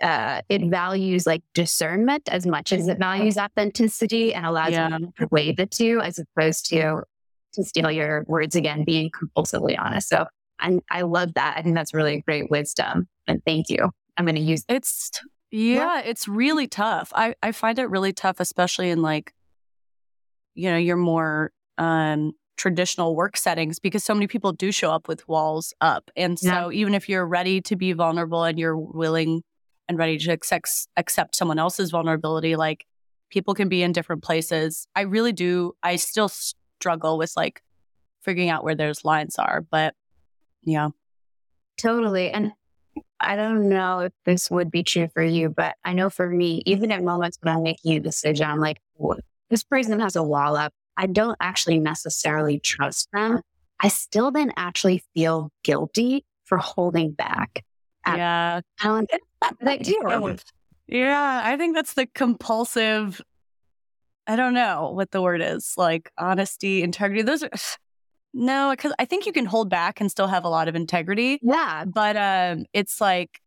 [0.00, 4.96] uh, it values like discernment as much as it values authenticity and allows yeah.
[4.98, 7.02] you to weigh the two as opposed to
[7.52, 10.08] to steal your words again, being compulsively honest.
[10.08, 10.26] So
[10.60, 11.56] I, I love that.
[11.56, 13.08] I think that's really great wisdom.
[13.26, 13.90] And thank you.
[14.16, 15.10] I'm going to use it's
[15.50, 17.12] yeah, yeah, it's really tough.
[17.14, 19.32] I I find it really tough, especially in like
[20.54, 25.08] you know your more um traditional work settings because so many people do show up
[25.08, 26.10] with walls up.
[26.14, 26.80] And so yeah.
[26.80, 29.42] even if you're ready to be vulnerable and you're willing
[29.90, 32.86] and ready to accept, accept someone else's vulnerability, like
[33.28, 34.86] people can be in different places.
[34.94, 35.74] I really do.
[35.82, 37.60] I still struggle with like
[38.22, 39.94] figuring out where those lines are, but
[40.62, 40.90] yeah.
[41.76, 42.30] Totally.
[42.30, 42.52] And
[43.18, 46.62] I don't know if this would be true for you, but I know for me,
[46.66, 48.78] even at moments when I'm making a decision, I'm like,
[49.48, 50.72] this person has a wall up.
[50.96, 53.40] I don't actually necessarily trust them.
[53.80, 57.64] I still then actually feel guilty for holding back.
[58.06, 58.60] Yeah.
[60.14, 60.36] Um,
[60.86, 63.20] yeah, I think that's the compulsive.
[64.26, 67.22] I don't know what the word is like honesty, integrity.
[67.22, 67.50] Those are
[68.34, 71.38] no, because I think you can hold back and still have a lot of integrity.
[71.42, 73.40] Yeah, but um, it's like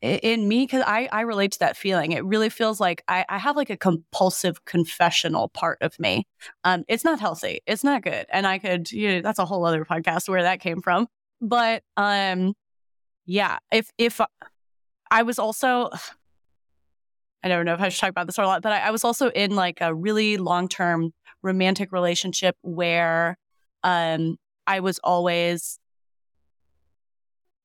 [0.00, 2.12] in me because I I relate to that feeling.
[2.12, 6.26] It really feels like I, I have like a compulsive confessional part of me.
[6.64, 7.60] Um, it's not healthy.
[7.66, 10.60] It's not good, and I could you know, that's a whole other podcast where that
[10.60, 11.08] came from.
[11.40, 12.54] But um,
[13.26, 14.20] yeah, if if
[15.10, 15.90] I was also,
[17.42, 18.90] I don't know if I should talk about this or a lot, but I, I
[18.90, 23.36] was also in like a really long term romantic relationship where
[23.84, 25.78] um, I was always,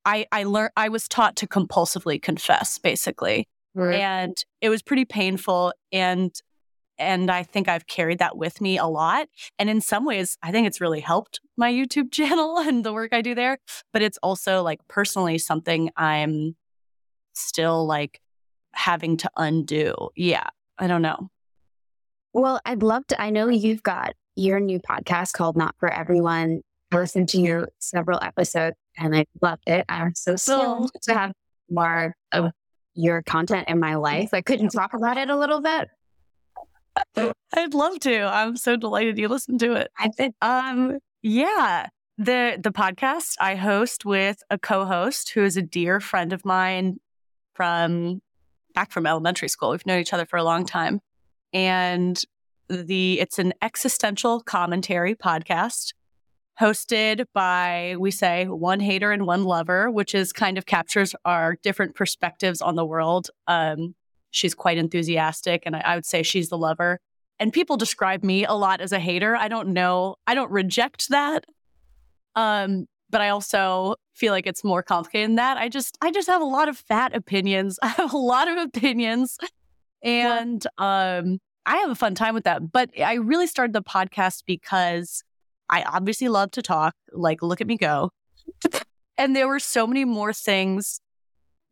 [0.06, 3.48] I, I learned, I was taught to compulsively confess basically.
[3.74, 4.00] Right.
[4.00, 5.74] And it was pretty painful.
[5.92, 6.32] And
[7.00, 9.28] and I think I've carried that with me a lot.
[9.58, 13.14] And in some ways, I think it's really helped my YouTube channel and the work
[13.14, 13.58] I do there.
[13.92, 16.56] But it's also like personally something I'm
[17.34, 18.20] still like
[18.74, 19.94] having to undo.
[20.16, 21.30] Yeah, I don't know.
[22.34, 23.22] Well, I'd love to.
[23.22, 26.62] I know you've got your new podcast called Not for Everyone.
[26.92, 29.86] I listened to your several episodes and I loved it.
[29.90, 31.32] I'm so stoked to have
[31.70, 32.52] more of
[32.94, 34.30] your content in my life.
[34.34, 35.88] I couldn't talk about it a little bit.
[37.56, 38.22] I'd love to.
[38.22, 39.92] I'm so delighted you listened to it.
[39.98, 41.88] I think um yeah.
[42.20, 47.00] The the podcast I host with a co-host who is a dear friend of mine
[47.54, 48.22] from
[48.74, 49.72] back from elementary school.
[49.72, 51.00] We've known each other for a long time.
[51.54, 52.22] And
[52.70, 55.94] the it's an existential commentary podcast.
[56.60, 61.58] hosted by, we say, one hater and one lover, which is kind of captures our
[61.64, 63.30] different perspectives on the world.
[63.48, 63.96] Um,
[64.32, 67.00] she's quite enthusiastic, and I, I would say she's the lover.
[67.40, 69.36] And people describe me a lot as a hater.
[69.36, 70.16] I don't know.
[70.28, 71.46] I don't reject that.
[72.36, 75.58] Um, but I also feel like it's more complicated than that.
[75.58, 77.78] I just I just have a lot of fat opinions.
[77.84, 79.38] I have a lot of opinions.
[80.02, 82.72] And um I have a fun time with that.
[82.72, 85.24] But I really started the podcast because
[85.70, 88.10] I obviously love to talk, like, look at me go.
[89.18, 91.00] and there were so many more things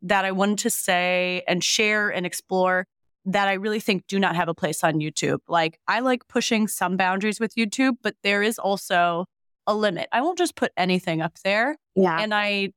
[0.00, 2.86] that I wanted to say and share and explore
[3.24, 5.40] that I really think do not have a place on YouTube.
[5.48, 9.26] Like, I like pushing some boundaries with YouTube, but there is also
[9.66, 10.08] a limit.
[10.12, 11.76] I won't just put anything up there.
[11.94, 12.18] Yeah.
[12.18, 12.72] And I,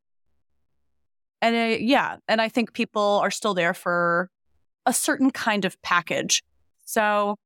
[1.42, 2.18] and I, yeah.
[2.28, 4.30] And I think people are still there for
[4.86, 6.44] a certain kind of package.
[6.86, 7.38] So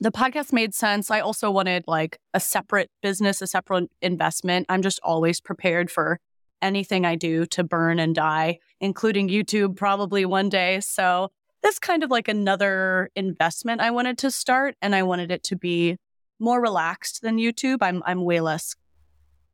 [0.00, 1.10] the podcast made sense.
[1.10, 4.66] I also wanted like a separate business, a separate investment.
[4.68, 6.18] I'm just always prepared for
[6.60, 10.80] anything I do to burn and die, including YouTube probably one day.
[10.80, 11.30] So
[11.62, 15.56] this kind of like another investment I wanted to start and I wanted it to
[15.56, 15.96] be
[16.42, 17.78] more relaxed than YouTube.
[17.80, 18.74] I'm I'm way less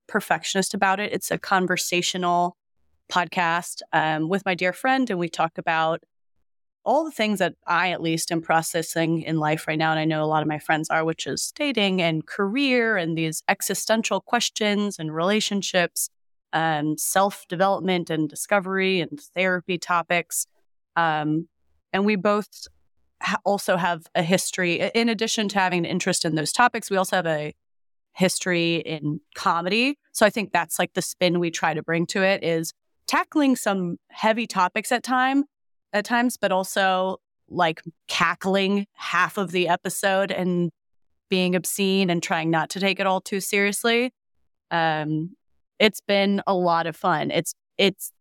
[0.08, 1.12] perfectionist about it.
[1.12, 2.56] It's a conversational
[3.12, 6.02] podcast um, with my dear friend, and we talk about
[6.84, 9.90] all the things that I, at least, am processing in life right now.
[9.90, 13.16] And I know a lot of my friends are, which is dating and career and
[13.16, 16.08] these existential questions and relationships,
[16.54, 20.46] um, self development and discovery and therapy topics.
[20.96, 21.48] Um,
[21.92, 22.48] and we both
[23.44, 27.16] also have a history, in addition to having an interest in those topics, we also
[27.16, 27.52] have a
[28.12, 29.98] history in comedy.
[30.12, 32.72] So I think that's like the spin we try to bring to it is
[33.06, 35.44] tackling some heavy topics at time
[35.92, 40.70] at times, but also like cackling half of the episode and
[41.30, 44.12] being obscene and trying not to take it all too seriously.
[44.70, 45.36] Um,
[45.78, 47.30] it's been a lot of fun.
[47.30, 48.12] It's it's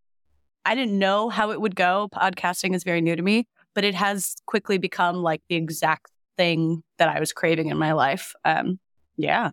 [0.66, 2.10] I didn't know how it would go.
[2.14, 3.48] Podcasting is very new to me,
[3.78, 7.92] but it has quickly become like the exact thing that I was craving in my
[7.92, 8.34] life.
[8.44, 8.80] Um,
[9.18, 9.52] yeah.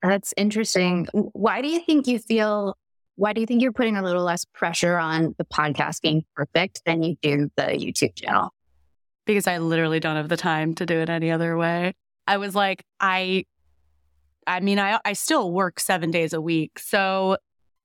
[0.00, 1.08] That's interesting.
[1.12, 2.76] Why do you think you feel
[3.16, 6.82] why do you think you're putting a little less pressure on the podcast being perfect
[6.86, 8.54] than you do the YouTube channel?
[9.26, 11.94] Because I literally don't have the time to do it any other way.
[12.28, 13.44] I was like, I,
[14.46, 16.78] I mean, I, I still work seven days a week.
[16.78, 17.38] So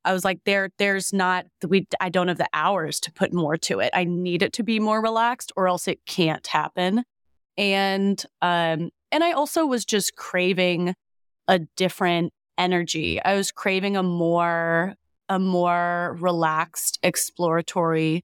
[0.06, 3.58] I was like, there, there's not, we, I don't have the hours to put more
[3.58, 3.89] to it.
[3.93, 7.03] I need it to be more relaxed or else it can't happen.
[7.58, 10.93] And, um, and I also was just craving
[11.47, 13.22] a different energy.
[13.22, 14.95] I was craving a more
[15.28, 18.24] a more relaxed, exploratory,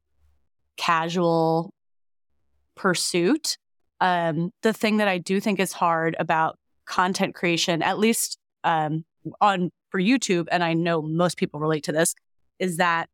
[0.77, 1.73] casual
[2.75, 3.57] pursuit.
[3.99, 9.03] Um, the thing that I do think is hard about content creation, at least um,
[9.39, 12.15] on for YouTube, and I know most people relate to this,
[12.59, 13.09] is that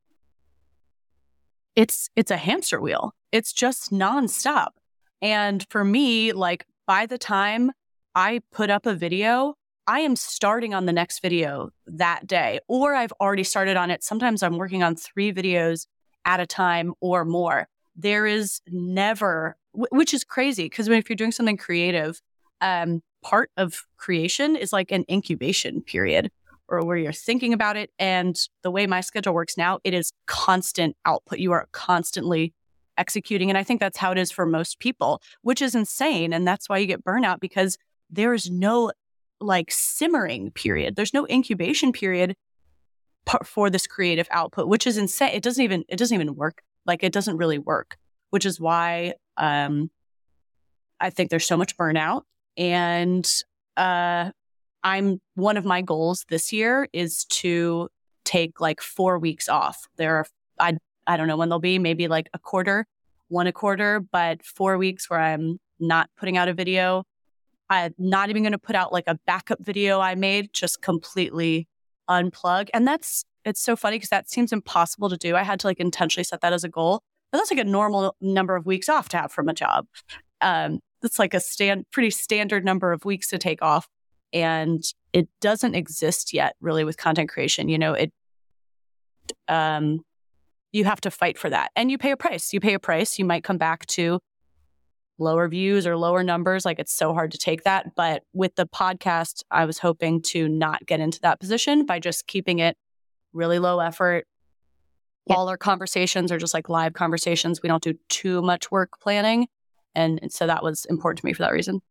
[1.76, 3.14] it's it's a hamster wheel.
[3.32, 4.70] It's just nonstop.
[5.22, 7.72] And for me, like by the time
[8.16, 9.56] I put up a video,
[9.86, 14.04] I am starting on the next video that day, or I've already started on it.
[14.04, 15.88] Sometimes I'm working on three videos
[16.26, 17.68] at a time or more.
[17.96, 22.22] There is never, which is crazy because if you're doing something creative,
[22.60, 26.32] um, part of creation is like an incubation period
[26.70, 27.92] or where you're thinking about it.
[28.00, 31.40] And the way my schedule works now, it is constant output.
[31.40, 32.54] You are constantly
[32.98, 33.50] executing.
[33.50, 36.34] And I think that's how it is for most people, which is insane.
[36.34, 37.78] And that's why you get burnout because
[38.10, 38.92] there is no
[39.40, 40.96] like simmering period.
[40.96, 42.36] There's no incubation period
[43.44, 45.32] for this creative output, which is insane.
[45.34, 46.62] It doesn't even it doesn't even work.
[46.86, 47.98] Like it doesn't really work,
[48.30, 49.92] which is why um,
[51.00, 52.24] I think there's so much burnout.
[52.56, 53.30] And
[53.76, 54.32] uh,
[54.84, 57.90] I'm one of my goals this year is to
[58.26, 59.88] take like four weeks off.
[59.98, 60.26] There are
[60.60, 62.86] I I don't know when they'll be, maybe like a quarter,
[63.30, 67.04] one a quarter, but four weeks where I'm not putting out a video
[67.70, 71.68] I'm not even going to put out like a backup video I made, just completely
[72.10, 72.70] unplug.
[72.74, 75.36] And that's, it's so funny because that seems impossible to do.
[75.36, 77.02] I had to like intentionally set that as a goal.
[77.32, 79.86] But that's like a normal number of weeks off to have from a job.
[80.40, 83.88] Um, that's like a stand, pretty standard number of weeks to take off.
[84.34, 87.70] And it doesn't exist yet really with content creation.
[87.70, 88.12] You know, it,
[89.48, 90.02] um,
[90.72, 92.54] you have to fight for that and you pay a price.
[92.54, 93.18] You pay a price.
[93.18, 94.20] You might come back to
[95.20, 96.66] lower views or lower numbers.
[96.66, 97.96] Like it's so hard to take that.
[97.96, 102.28] But with the podcast, I was hoping to not get into that position by just
[102.28, 102.78] keeping it
[103.34, 104.26] really low effort.
[105.30, 107.62] All our conversations are just like live conversations.
[107.62, 109.48] We don't do too much work planning.
[109.96, 111.82] And so that was important to me for that reason.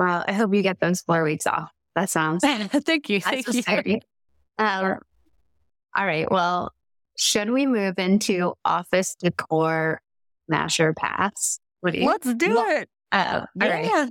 [0.00, 1.70] Well, I hope you get those four weeks off.
[1.94, 3.20] That sounds thank you.
[3.20, 3.98] Thank you.
[4.56, 4.98] Um,
[5.94, 6.30] all right.
[6.30, 6.72] Well,
[7.18, 10.00] should we move into office decor
[10.48, 11.60] masher pass?
[11.82, 12.88] What do you, Let's do it.
[13.12, 13.68] Uh, yeah.
[13.68, 14.10] Right.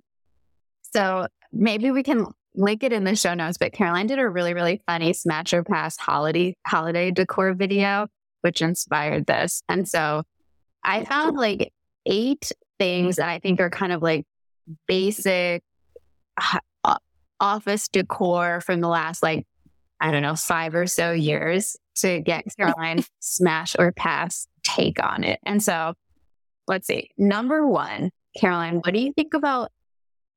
[0.94, 3.58] So maybe we can link it in the show notes.
[3.58, 8.10] But Caroline did a really, really funny Smash or Pass holiday holiday decor video,
[8.42, 9.64] which inspired this.
[9.68, 10.22] And so
[10.84, 11.74] I found like
[12.06, 14.28] eight things that I think are kind of like
[14.88, 15.64] basic
[17.40, 19.46] office decor from the last like
[20.02, 25.24] I don't know five or so years to get Caroline smash or pass take on
[25.24, 25.40] it.
[25.44, 25.94] And so
[26.68, 27.10] let's see.
[27.18, 29.72] Number one, Caroline, what do you think about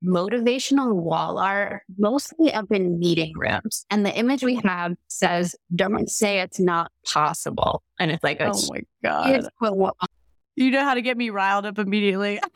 [0.05, 3.87] motivational wall art, mostly up in meeting rooms?
[3.91, 7.83] And the image we have says, don't say it's not possible.
[8.01, 9.49] And it's like, oh my God.
[10.57, 12.41] You know how to get me riled up immediately.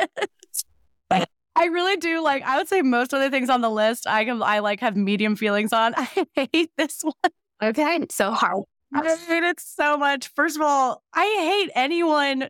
[1.54, 2.42] I really do like.
[2.44, 4.96] I would say most of the things on the list, I can, I like have
[4.96, 5.94] medium feelings on.
[5.96, 7.32] I hate this one.
[7.62, 8.64] Okay, so hard.
[8.94, 10.28] I hate it so much.
[10.34, 12.48] First of all, I hate anyone.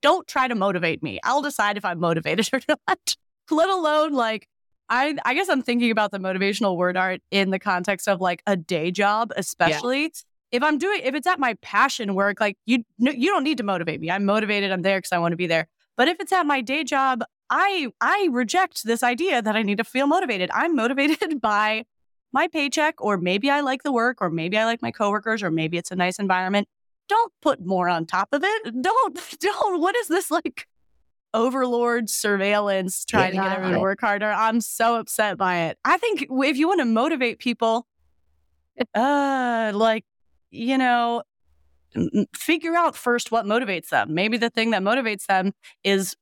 [0.00, 1.18] Don't try to motivate me.
[1.24, 3.16] I'll decide if I'm motivated or not.
[3.50, 4.48] Let alone like
[4.88, 5.16] I.
[5.24, 8.56] I guess I'm thinking about the motivational word art in the context of like a
[8.56, 10.02] day job, especially.
[10.02, 10.08] Yeah.
[10.52, 13.56] If I'm doing, if it's at my passion work, like you, no, you don't need
[13.56, 14.10] to motivate me.
[14.10, 14.70] I'm motivated.
[14.70, 15.66] I'm there because I want to be there.
[15.96, 17.22] But if it's at my day job,
[17.52, 20.50] I I reject this idea that I need to feel motivated.
[20.54, 21.84] I'm motivated by
[22.32, 25.50] my paycheck or maybe I like the work or maybe I like my coworkers or
[25.50, 26.66] maybe it's a nice environment.
[27.08, 28.62] Don't put more on top of it.
[28.82, 30.66] Don't don't what is this like
[31.34, 33.42] overlord surveillance trying yeah.
[33.42, 34.32] to get everyone to work harder?
[34.32, 35.78] I'm so upset by it.
[35.84, 37.86] I think if you want to motivate people
[38.94, 40.06] uh like
[40.50, 41.22] you know
[42.34, 44.14] figure out first what motivates them.
[44.14, 45.52] Maybe the thing that motivates them
[45.84, 46.16] is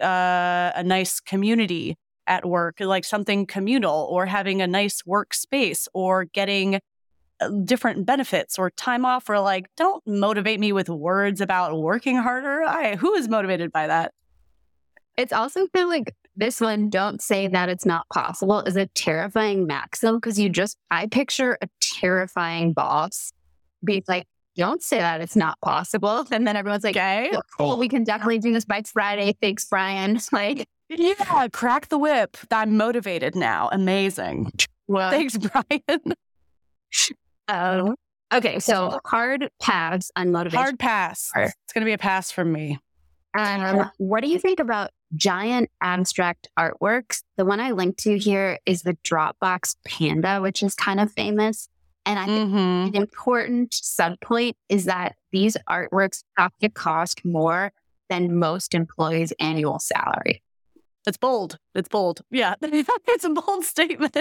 [0.00, 1.96] uh, a nice community
[2.26, 6.80] at work, like something communal, or having a nice workspace, or getting
[7.40, 12.16] uh, different benefits or time off, or like, don't motivate me with words about working
[12.16, 12.62] harder.
[12.62, 14.12] I, who is motivated by that?
[15.16, 19.66] It's also feel like this one, don't say that it's not possible, is a terrifying
[19.66, 23.32] maxim because you just, I picture a terrifying boss
[23.84, 24.26] being like,
[24.60, 26.26] don't say that it's not possible.
[26.30, 27.76] And then everyone's like, okay, cool.
[27.78, 29.34] we can definitely do this by Friday.
[29.40, 30.20] Thanks, Brian.
[30.32, 32.36] Like, yeah, crack the whip.
[32.50, 33.68] I'm motivated now.
[33.72, 34.52] Amazing.
[34.86, 35.36] Well, Thanks,
[35.68, 36.14] Brian.
[37.48, 37.94] Um,
[38.32, 40.60] okay, so hard pass on motivation.
[40.62, 41.30] Hard pass.
[41.36, 42.78] It's going to be a pass from me.
[43.36, 47.22] Um, what do you think about giant abstract artworks?
[47.36, 51.68] The one I linked to here is the Dropbox Panda, which is kind of famous.
[52.06, 52.88] And I think mm-hmm.
[52.88, 57.72] an important subplate is that these artworks have to cost more
[58.08, 60.42] than most employees' annual salary.
[61.06, 61.56] It's bold.
[61.74, 62.22] It's bold.
[62.30, 64.16] Yeah, it's a bold statement.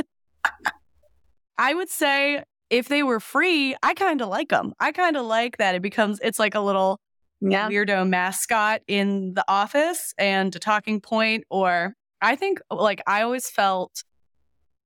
[1.58, 4.74] I would say if they were free, I kind of like them.
[4.80, 7.00] I kind of like that it becomes, it's like a little
[7.42, 7.70] yeah.
[7.70, 11.46] weirdo mascot in the office and a talking point.
[11.50, 14.04] Or I think, like, I always felt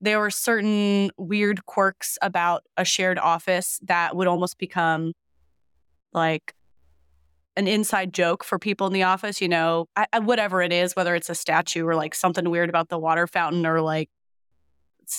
[0.03, 5.13] there were certain weird quirks about a shared office that would almost become
[6.11, 6.53] like
[7.55, 10.93] an inside joke for people in the office, you know, I, I, whatever it is,
[10.93, 14.09] whether it's a statue or like something weird about the water fountain or like,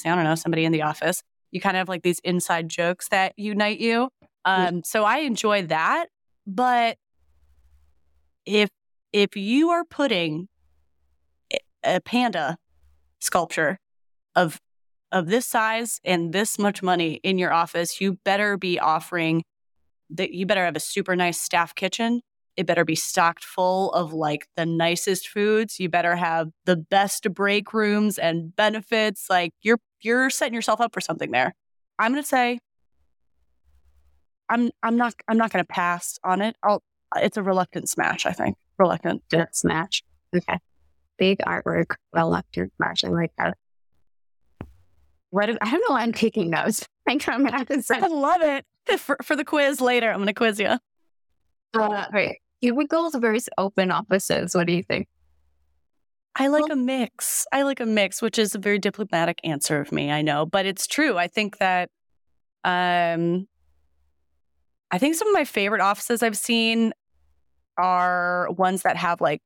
[0.04, 1.22] I don't know, somebody in the office.
[1.50, 4.10] You kind of have like these inside jokes that unite you.
[4.44, 6.08] Um, so I enjoy that.
[6.46, 6.98] But
[8.44, 8.68] if
[9.14, 10.48] if you are putting
[11.82, 12.58] a panda
[13.20, 13.78] sculpture
[14.34, 14.60] of
[15.12, 19.44] of this size and this much money in your office, you better be offering
[20.10, 22.20] that you better have a super nice staff kitchen.
[22.56, 25.80] It better be stocked full of like the nicest foods.
[25.80, 29.26] You better have the best break rooms and benefits.
[29.28, 31.54] Like you're you're setting yourself up for something there.
[31.98, 32.58] I'm gonna say
[34.48, 36.56] I'm I'm not I'm not gonna pass on it.
[36.62, 36.82] I'll
[37.16, 38.56] it's a reluctant smash, I think.
[38.78, 39.22] Reluctant.
[39.52, 40.02] Smash.
[40.34, 40.58] Okay.
[41.16, 43.04] Big artwork, reluctant smash.
[43.04, 43.56] I like that.
[45.34, 46.86] What I don't know why I'm taking notes.
[47.08, 47.96] I think I'm gonna have to say.
[47.96, 48.64] I love it.
[49.00, 50.78] For, for the quiz later, I'm gonna quiz you.
[51.74, 52.36] Uh, right.
[52.62, 54.54] Cubicles versus open offices.
[54.54, 55.08] What do you think?
[56.36, 57.48] I like well, a mix.
[57.52, 60.66] I like a mix, which is a very diplomatic answer of me, I know, but
[60.66, 61.18] it's true.
[61.18, 61.90] I think that
[62.62, 63.48] um
[64.92, 66.92] I think some of my favorite offices I've seen
[67.76, 69.42] are ones that have like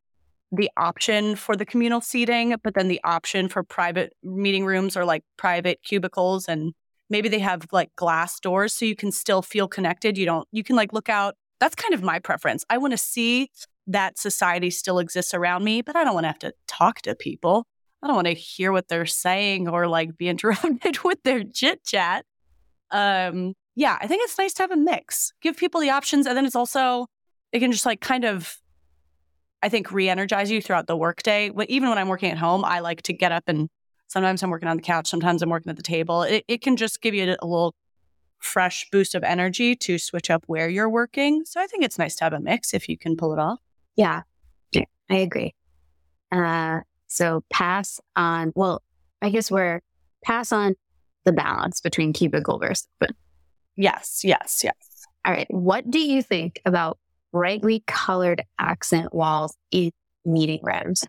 [0.51, 5.05] the option for the communal seating, but then the option for private meeting rooms or
[5.05, 6.49] like private cubicles.
[6.49, 6.73] And
[7.11, 10.17] maybe they have like glass doors so you can still feel connected.
[10.17, 11.35] You don't, you can like look out.
[11.61, 12.65] That's kind of my preference.
[12.71, 13.51] I want to see
[13.87, 17.15] that society still exists around me, but I don't want to have to talk to
[17.15, 17.67] people.
[18.03, 21.85] I don't want to hear what they're saying or like be interrupted with their chit
[21.85, 22.25] chat.
[22.91, 25.33] Um, yeah, I think it's nice to have a mix.
[25.41, 27.07] Give people the options, and then it's also
[27.53, 28.57] it can just like kind of,
[29.63, 31.51] I think, re-energize you throughout the workday.
[31.69, 33.69] Even when I'm working at home, I like to get up and
[34.07, 36.23] sometimes I'm working on the couch, sometimes I'm working at the table.
[36.23, 37.75] It, it can just give you a, a little
[38.39, 41.45] fresh boost of energy to switch up where you're working.
[41.45, 43.59] So I think it's nice to have a mix if you can pull it off.
[43.97, 44.23] Yeah,
[45.11, 45.55] I agree.
[46.31, 48.83] Uh, so pass on, well,
[49.21, 49.81] I guess we're
[50.25, 50.77] pass on
[51.25, 53.17] the balance between cubicle versus open.
[53.77, 54.75] Yes, yes, yes.
[55.25, 55.47] All right.
[55.51, 56.99] What do you think about
[57.33, 59.91] brightly colored accent walls in
[60.25, 61.05] meeting rooms?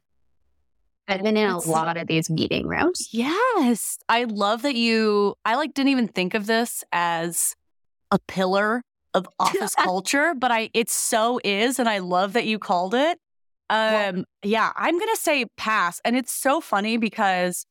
[1.08, 3.10] I've been in a lot of these meeting rooms.
[3.12, 3.98] Yes.
[4.08, 7.56] I love that you, I like didn't even think of this as
[8.12, 8.84] a pillar
[9.16, 11.80] of office culture, but I, it so is.
[11.80, 13.18] And I love that you called it.
[13.72, 16.00] Um, yeah, I'm going to say pass.
[16.06, 17.66] And it's so funny because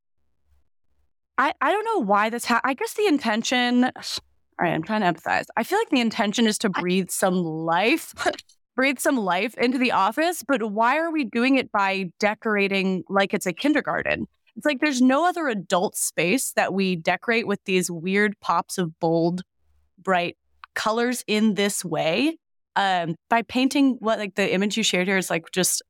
[1.37, 3.91] I, I don't know why this, ha- I guess the intention,
[4.59, 5.47] all right, I'm trying to empathize.
[5.57, 8.15] I feel like the intention is to breathe some life
[8.79, 13.35] breathe some life into the office, but why are we doing it by decorating like
[13.35, 14.29] it's a kindergarten?
[14.55, 18.97] It's like there's no other adult space that we decorate with these weird pops of
[19.01, 19.43] bold,
[20.01, 20.37] bright
[20.77, 22.39] colors in this way.
[22.77, 25.83] Um, by painting what like the image you shared here is like just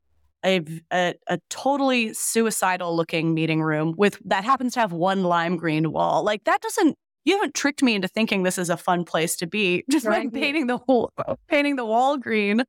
[0.43, 0.61] a,
[0.91, 5.91] a, a totally suicidal looking meeting room with that happens to have one lime green
[5.91, 6.23] wall.
[6.23, 6.97] Like that doesn't
[7.29, 10.25] you haven't tricked me into thinking this is a fun place to be just right.
[10.25, 11.11] like painting the whole
[11.47, 12.61] painting the wall green.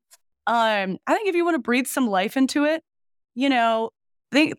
[0.46, 2.82] Um, I think if you want to breathe some life into it,
[3.34, 3.90] you know,
[4.30, 4.54] think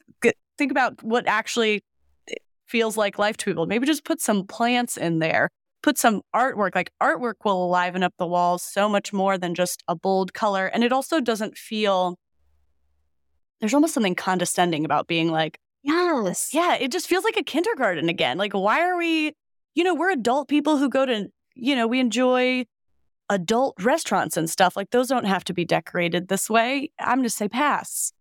[0.57, 1.83] think about what actually
[2.67, 3.65] feels like life to people.
[3.65, 5.49] Maybe just put some plants in there.
[5.83, 6.75] Put some artwork.
[6.75, 10.67] Like artwork will liven up the walls so much more than just a bold color.
[10.67, 12.17] And it also doesn't feel
[13.59, 16.49] there's almost something condescending about being like, yes.
[16.53, 18.37] Yeah, it just feels like a kindergarten again.
[18.37, 19.33] Like, why are we
[19.73, 22.65] you know, we're adult people who go to, you know, we enjoy
[23.29, 24.75] adult restaurants and stuff.
[24.75, 26.91] Like those don't have to be decorated this way.
[26.99, 28.13] I'm going to say pass.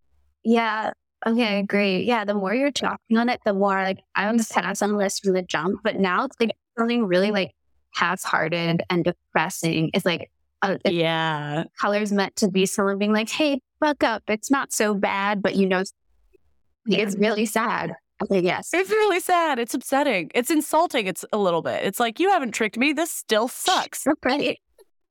[0.45, 0.93] Yeah.
[1.27, 2.07] Okay, great.
[2.07, 4.97] Yeah, the more you're talking on it, the more like I was pass on the
[4.97, 7.53] list from the jump, but now it's like something really like
[7.93, 9.91] half-hearted and depressing.
[9.93, 10.31] It's like
[10.63, 14.95] uh, yeah, colors meant to be someone being like, "Hey, fuck up, it's not so
[14.95, 15.83] bad," but you know,
[16.87, 17.95] it's really sad.
[18.23, 18.71] Okay, yes.
[18.75, 19.59] It's really sad.
[19.59, 20.31] It's upsetting.
[20.35, 21.07] It's insulting.
[21.07, 21.85] It's a little bit.
[21.85, 22.93] It's like, you haven't tricked me.
[22.93, 24.07] This still sucks.
[24.23, 24.59] Right.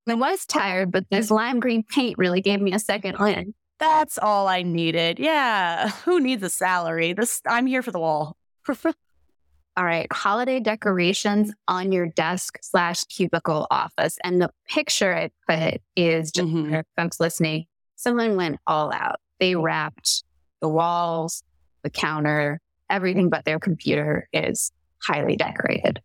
[0.07, 3.53] I was tired, but this lime green paint really gave me a second win.
[3.79, 5.19] That's all I needed.
[5.19, 5.89] Yeah.
[6.05, 7.13] Who needs a salary?
[7.13, 8.35] This I'm here for the wall.
[8.85, 10.07] all right.
[10.11, 14.17] Holiday decorations on your desk slash cubicle office.
[14.23, 16.71] And the picture I put is just mm-hmm.
[16.71, 17.65] for folks listening.
[17.95, 19.19] Someone went all out.
[19.39, 20.23] They wrapped
[20.61, 21.43] the walls,
[21.83, 22.59] the counter,
[22.89, 24.71] everything but their computer is
[25.01, 26.01] highly decorated.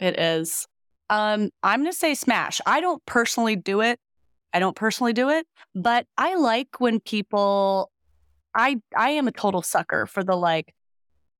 [0.00, 0.66] It is.
[1.10, 2.60] Um, I'm going to say smash.
[2.66, 3.98] I don't personally do it.
[4.52, 7.90] I don't personally do it, but I like when people
[8.54, 10.74] I I am a total sucker for the like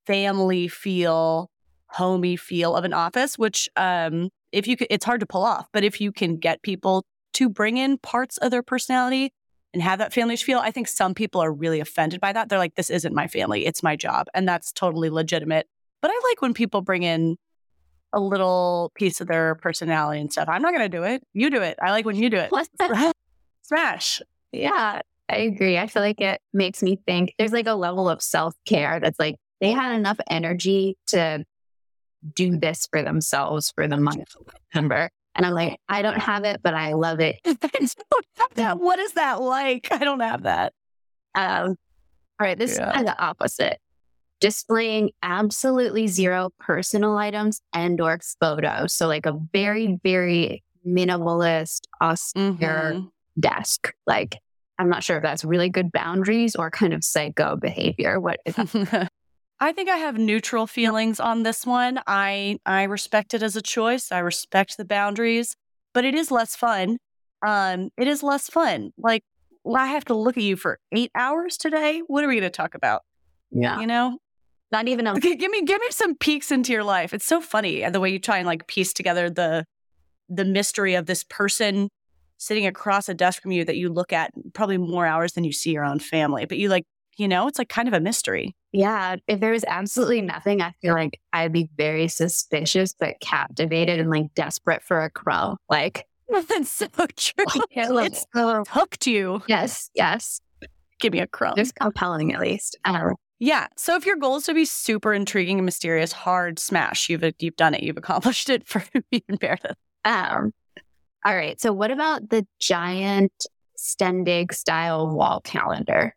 [0.06, 1.50] family feel,
[1.86, 5.66] homey feel of an office, which um if you could, it's hard to pull off,
[5.72, 9.32] but if you can get people to bring in parts of their personality,
[9.78, 10.58] and have that family feel.
[10.58, 12.48] I think some people are really offended by that.
[12.48, 14.26] They're like, this isn't my family, it's my job.
[14.34, 15.68] And that's totally legitimate.
[16.02, 17.36] But I like when people bring in
[18.12, 20.48] a little piece of their personality and stuff.
[20.48, 21.22] I'm not going to do it.
[21.32, 21.78] You do it.
[21.80, 22.50] I like when you do it.
[23.62, 24.20] Smash.
[24.50, 25.78] Yeah, I agree.
[25.78, 29.18] I feel like it makes me think there's like a level of self care that's
[29.20, 31.44] like they had enough energy to
[32.34, 35.10] do this for themselves for the month of September.
[35.38, 37.36] And I'm like, I don't have it, but I love it.
[37.46, 38.78] I don't have that.
[38.80, 39.88] What is that like?
[39.92, 40.72] I don't have that.
[41.36, 41.76] Um,
[42.40, 42.98] all right, this yeah.
[42.98, 43.78] is the opposite.
[44.40, 48.92] Displaying absolutely zero personal items and or photos.
[48.92, 53.06] So like a very, very minimalist, austere mm-hmm.
[53.40, 53.92] desk.
[54.08, 54.38] Like
[54.78, 58.18] I'm not sure if that's really good boundaries or kind of psycho behavior.
[58.18, 59.12] What is that?
[59.60, 62.00] I think I have neutral feelings on this one.
[62.06, 64.12] I I respect it as a choice.
[64.12, 65.56] I respect the boundaries,
[65.92, 66.98] but it is less fun.
[67.44, 68.92] Um, it is less fun.
[68.96, 69.22] Like
[69.74, 72.02] I have to look at you for eight hours today.
[72.06, 73.02] What are we going to talk about?
[73.50, 74.18] Yeah, you know,
[74.70, 77.12] not even a okay, give me give me some peeks into your life.
[77.12, 79.64] It's so funny the way you try and like piece together the
[80.28, 81.88] the mystery of this person
[82.36, 85.52] sitting across a desk from you that you look at probably more hours than you
[85.52, 86.84] see your own family, but you like
[87.16, 88.54] you know, it's like kind of a mystery.
[88.72, 89.16] Yeah.
[89.26, 94.10] If there was absolutely nothing, I feel like I'd be very suspicious, but captivated and
[94.10, 95.56] like desperate for a crow.
[95.68, 97.44] Like, that's so true.
[97.70, 98.26] it's
[98.68, 99.42] hooked you.
[99.48, 99.90] Yes.
[99.94, 100.40] Yes.
[101.00, 101.52] Give me a crow.
[101.56, 102.76] It's compelling, at least.
[102.84, 103.68] Um, Yeah.
[103.76, 107.08] So if your goal is to be super intriguing and mysterious, hard smash.
[107.08, 107.82] You've you've done it.
[107.82, 109.76] You've accomplished it for me and Meredith.
[110.04, 110.52] Um,
[111.24, 111.60] all right.
[111.60, 113.46] So what about the giant
[113.78, 116.14] Stendig style wall calendar?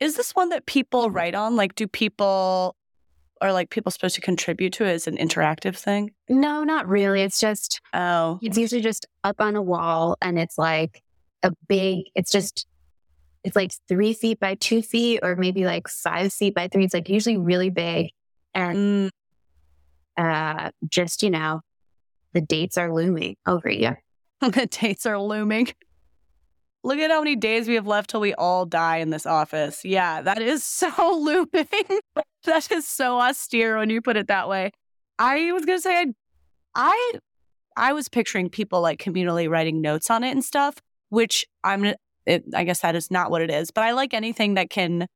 [0.00, 1.56] Is this one that people write on?
[1.56, 2.76] Like, do people
[3.40, 6.12] are like people supposed to contribute to it as an interactive thing?
[6.28, 7.22] No, not really.
[7.22, 11.02] It's just Oh, it's usually just up on a wall and it's like
[11.42, 12.66] a big it's just
[13.44, 16.84] it's like three feet by two feet or maybe like five feet by three.
[16.84, 18.10] It's like usually really big.
[18.54, 19.10] And
[20.18, 21.60] mm, uh just, you know,
[22.32, 23.96] the dates are looming over you.
[24.40, 25.68] the dates are looming.
[26.86, 29.84] Look at how many days we have left till we all die in this office.
[29.84, 30.88] Yeah, that is so
[31.20, 31.66] looming.
[32.44, 34.70] that is so austere when you put it that way.
[35.18, 36.06] I was gonna say I,
[36.76, 37.12] I,
[37.76, 40.76] I was picturing people like communally writing notes on it and stuff,
[41.08, 41.94] which I'm.
[42.24, 45.06] It, I guess that is not what it is, but I like anything that can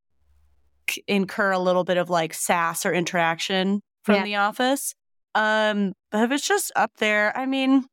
[0.89, 4.25] c- incur a little bit of like sass or interaction from Yeah.
[4.25, 4.95] the office.
[5.35, 7.85] Um, but if it's just up there, I mean,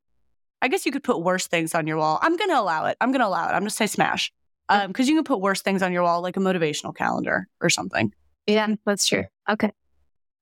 [0.61, 2.19] I guess you could put worse things on your wall.
[2.21, 2.97] I'm going to allow it.
[2.99, 3.51] I'm going to allow it.
[3.51, 4.31] I'm going to say smash.
[4.69, 7.69] Um, because you can put worse things on your wall, like a motivational calendar or
[7.69, 8.11] something.
[8.47, 9.23] Yeah, that's true.
[9.49, 9.71] Okay.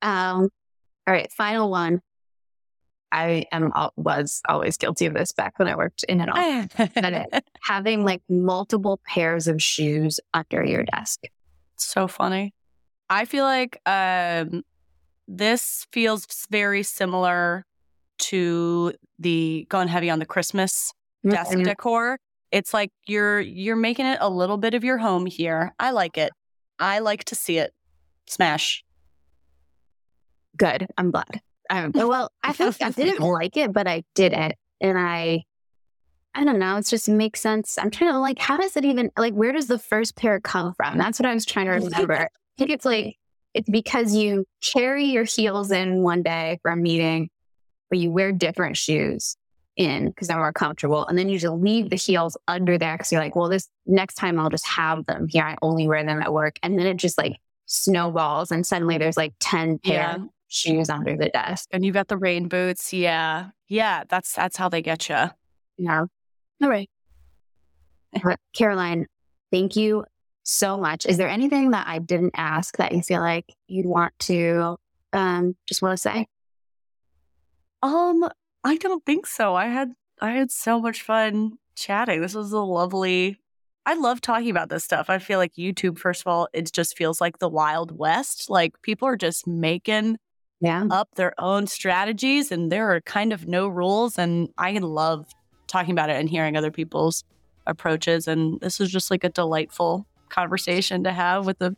[0.02, 0.50] Um,
[1.08, 2.02] all right, final one.
[3.12, 7.42] I am was always guilty of this back when I worked in an office.
[7.62, 11.22] Having like multiple pairs of shoes under your desk.
[11.78, 12.54] so funny.
[13.10, 14.64] I feel like um,
[15.28, 17.66] this feels very similar
[18.20, 20.92] to the going heavy on the Christmas
[21.28, 21.64] desk Mhm.
[21.66, 22.18] decor.
[22.52, 25.74] It's like you're you're making it a little bit of your home here.
[25.80, 26.32] I like it.
[26.80, 27.74] I like to see it.
[28.28, 28.84] Smash.
[30.58, 30.88] Good.
[30.98, 31.42] I'm glad.
[31.70, 35.44] Um, well, I think I didn't like it, but I did it, and I,
[36.34, 36.78] I don't know.
[36.78, 37.78] It just makes sense.
[37.78, 39.34] I'm trying to like, how does it even like?
[39.34, 40.98] Where does the first pair come from?
[40.98, 42.14] That's what I was trying to remember.
[42.16, 43.18] I think it's like
[43.54, 47.30] it's because you carry your heels in one day for a meeting,
[47.90, 49.38] but you wear different shoes
[49.78, 53.12] in because they're more comfortable, and then you just leave the heels under there because
[53.12, 55.44] you're like, well, this next time I'll just have them here.
[55.44, 59.18] I only wear them at work, and then it just like snowballs, and suddenly there's
[59.18, 60.16] like ten pair Yeah.
[60.16, 61.68] of shoes under the desk.
[61.72, 62.94] And you've got the rain boots.
[62.94, 63.50] Yeah.
[63.68, 64.04] Yeah.
[64.08, 65.18] That's that's how they get you.
[65.78, 66.06] Yeah.
[66.64, 66.90] All right.
[68.56, 69.08] Caroline,
[69.52, 70.06] thank you
[70.44, 71.06] so much.
[71.06, 74.78] Is there anything that I didn't ask that you feel like you'd want to
[75.12, 76.28] um just want to say?
[77.86, 78.28] Um,
[78.64, 79.54] I don't think so.
[79.56, 82.22] I had I had so much fun chatting.
[82.22, 83.38] This was a lovely
[83.86, 85.12] I love talking about this stuff.
[85.12, 88.50] I feel like YouTube, first of all, it just feels like the Wild West.
[88.50, 90.18] Like people are just making
[90.60, 90.86] Yeah.
[90.90, 94.18] up their own strategies and there are kind of no rules.
[94.18, 95.28] And I love
[95.68, 97.24] talking about it and hearing other people's
[97.68, 98.28] approaches.
[98.28, 101.76] And this was just like a delightful conversation to have with a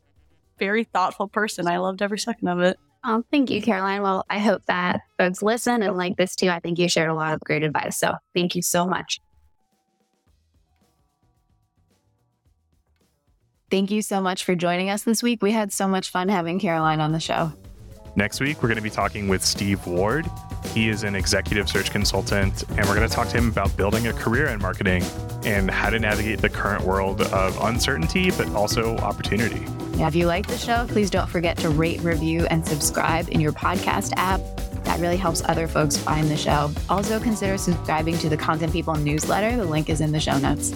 [0.60, 1.68] very thoughtful person.
[1.68, 2.78] I loved every second of it.
[3.10, 4.02] Oh, thank you, Caroline.
[4.02, 6.50] Well, I hope that folks listen and like this too.
[6.50, 7.98] I think you shared a lot of great advice.
[7.98, 9.22] So thank you so much.
[13.72, 15.42] Thank you so much for joining us this week.
[15.42, 17.54] We had so much fun having Caroline on the show.
[18.18, 20.26] Next week, we're going to be talking with Steve Ward.
[20.74, 24.08] He is an executive search consultant, and we're going to talk to him about building
[24.08, 25.04] a career in marketing
[25.46, 29.60] and how to navigate the current world of uncertainty, but also opportunity.
[29.98, 33.40] Now, if you like the show, please don't forget to rate, review, and subscribe in
[33.40, 34.42] your podcast app.
[34.86, 36.72] That really helps other folks find the show.
[36.90, 39.56] Also, consider subscribing to the Content People newsletter.
[39.56, 40.72] The link is in the show notes.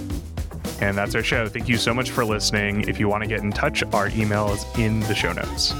[0.80, 1.48] And that's our show.
[1.48, 2.88] Thank you so much for listening.
[2.88, 5.74] If you want to get in touch, our email is in the show notes.